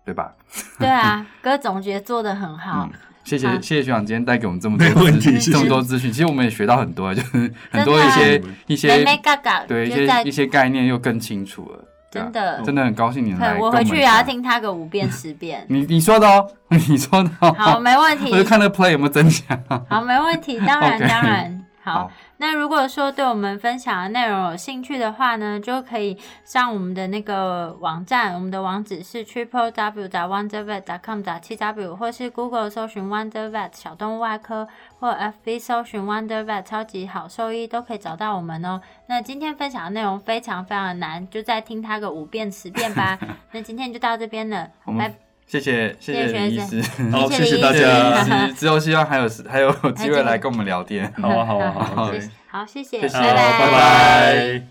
[0.04, 0.32] 对吧？
[0.78, 2.88] 对啊， 哥总结做的很好，
[3.24, 11.84] 谢谢好谢谢学长今天带给我们这么多资问题这么多资讯，其实我们也学到很多，就是很多一些一些妹嘎嘎，对一些一些概念又更清楚了。
[12.10, 14.26] 真的真的很高兴你能来我回去也要讲。
[14.26, 15.64] 听他个五遍十遍。
[15.70, 17.50] 你你说的哦，你说的哦。
[17.58, 18.36] 好，没问题我。
[18.36, 19.58] 就看那个 play 有没有增强。
[19.88, 21.64] 好，没问题，当然 当然。
[21.82, 22.10] 好好，
[22.42, 34.66] 那如果说对我们分享的内容有兴趣的话呢，就可以上我们的那个网站，我们的网址是 triple w 打 wondervet com 打七 w，或是 Google 搜寻 Wonder Vet 小动物外科，
[34.98, 38.80] 或 FB 搜寻 Wonder Vet 超级好兽医，都可以找到我们哦。
[39.06, 43.16] 那今天分享的内容非常非常的难，就再听它个五遍十遍吧。
[43.52, 44.68] 那今天就到这边了，
[44.98, 45.31] 拜。
[45.52, 46.80] 谢谢谢谢谢谢李医师，
[47.10, 48.24] 好，谢谢谢谢大家。
[48.24, 51.12] 师之之后希望还有还有机会来跟我们聊天。
[51.20, 54.62] 好啊，好啊，好啊好谢谢好，谢谢，谢谢好，拜拜拜。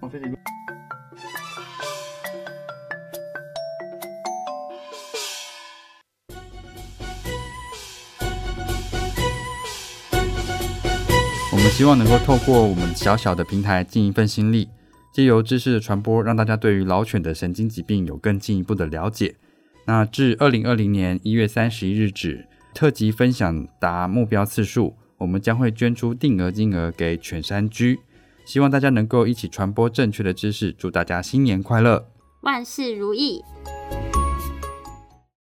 [0.00, 0.24] 我这里
[11.52, 14.68] 我们希望能够透过我们小小的平台尽一份心力，
[15.12, 19.36] 借由知识的传播，让大家对于老犬的神经疾病有更进一步的了解。
[19.84, 28.00] 那至二零二零年一月三十一日止，特辑分享达目标次数，我们将会捐出定额金额给犬山居。
[28.44, 32.08] 希望大家能够一起传播正确的知识，祝大家新年快乐！
[32.40, 33.42] 万事如意。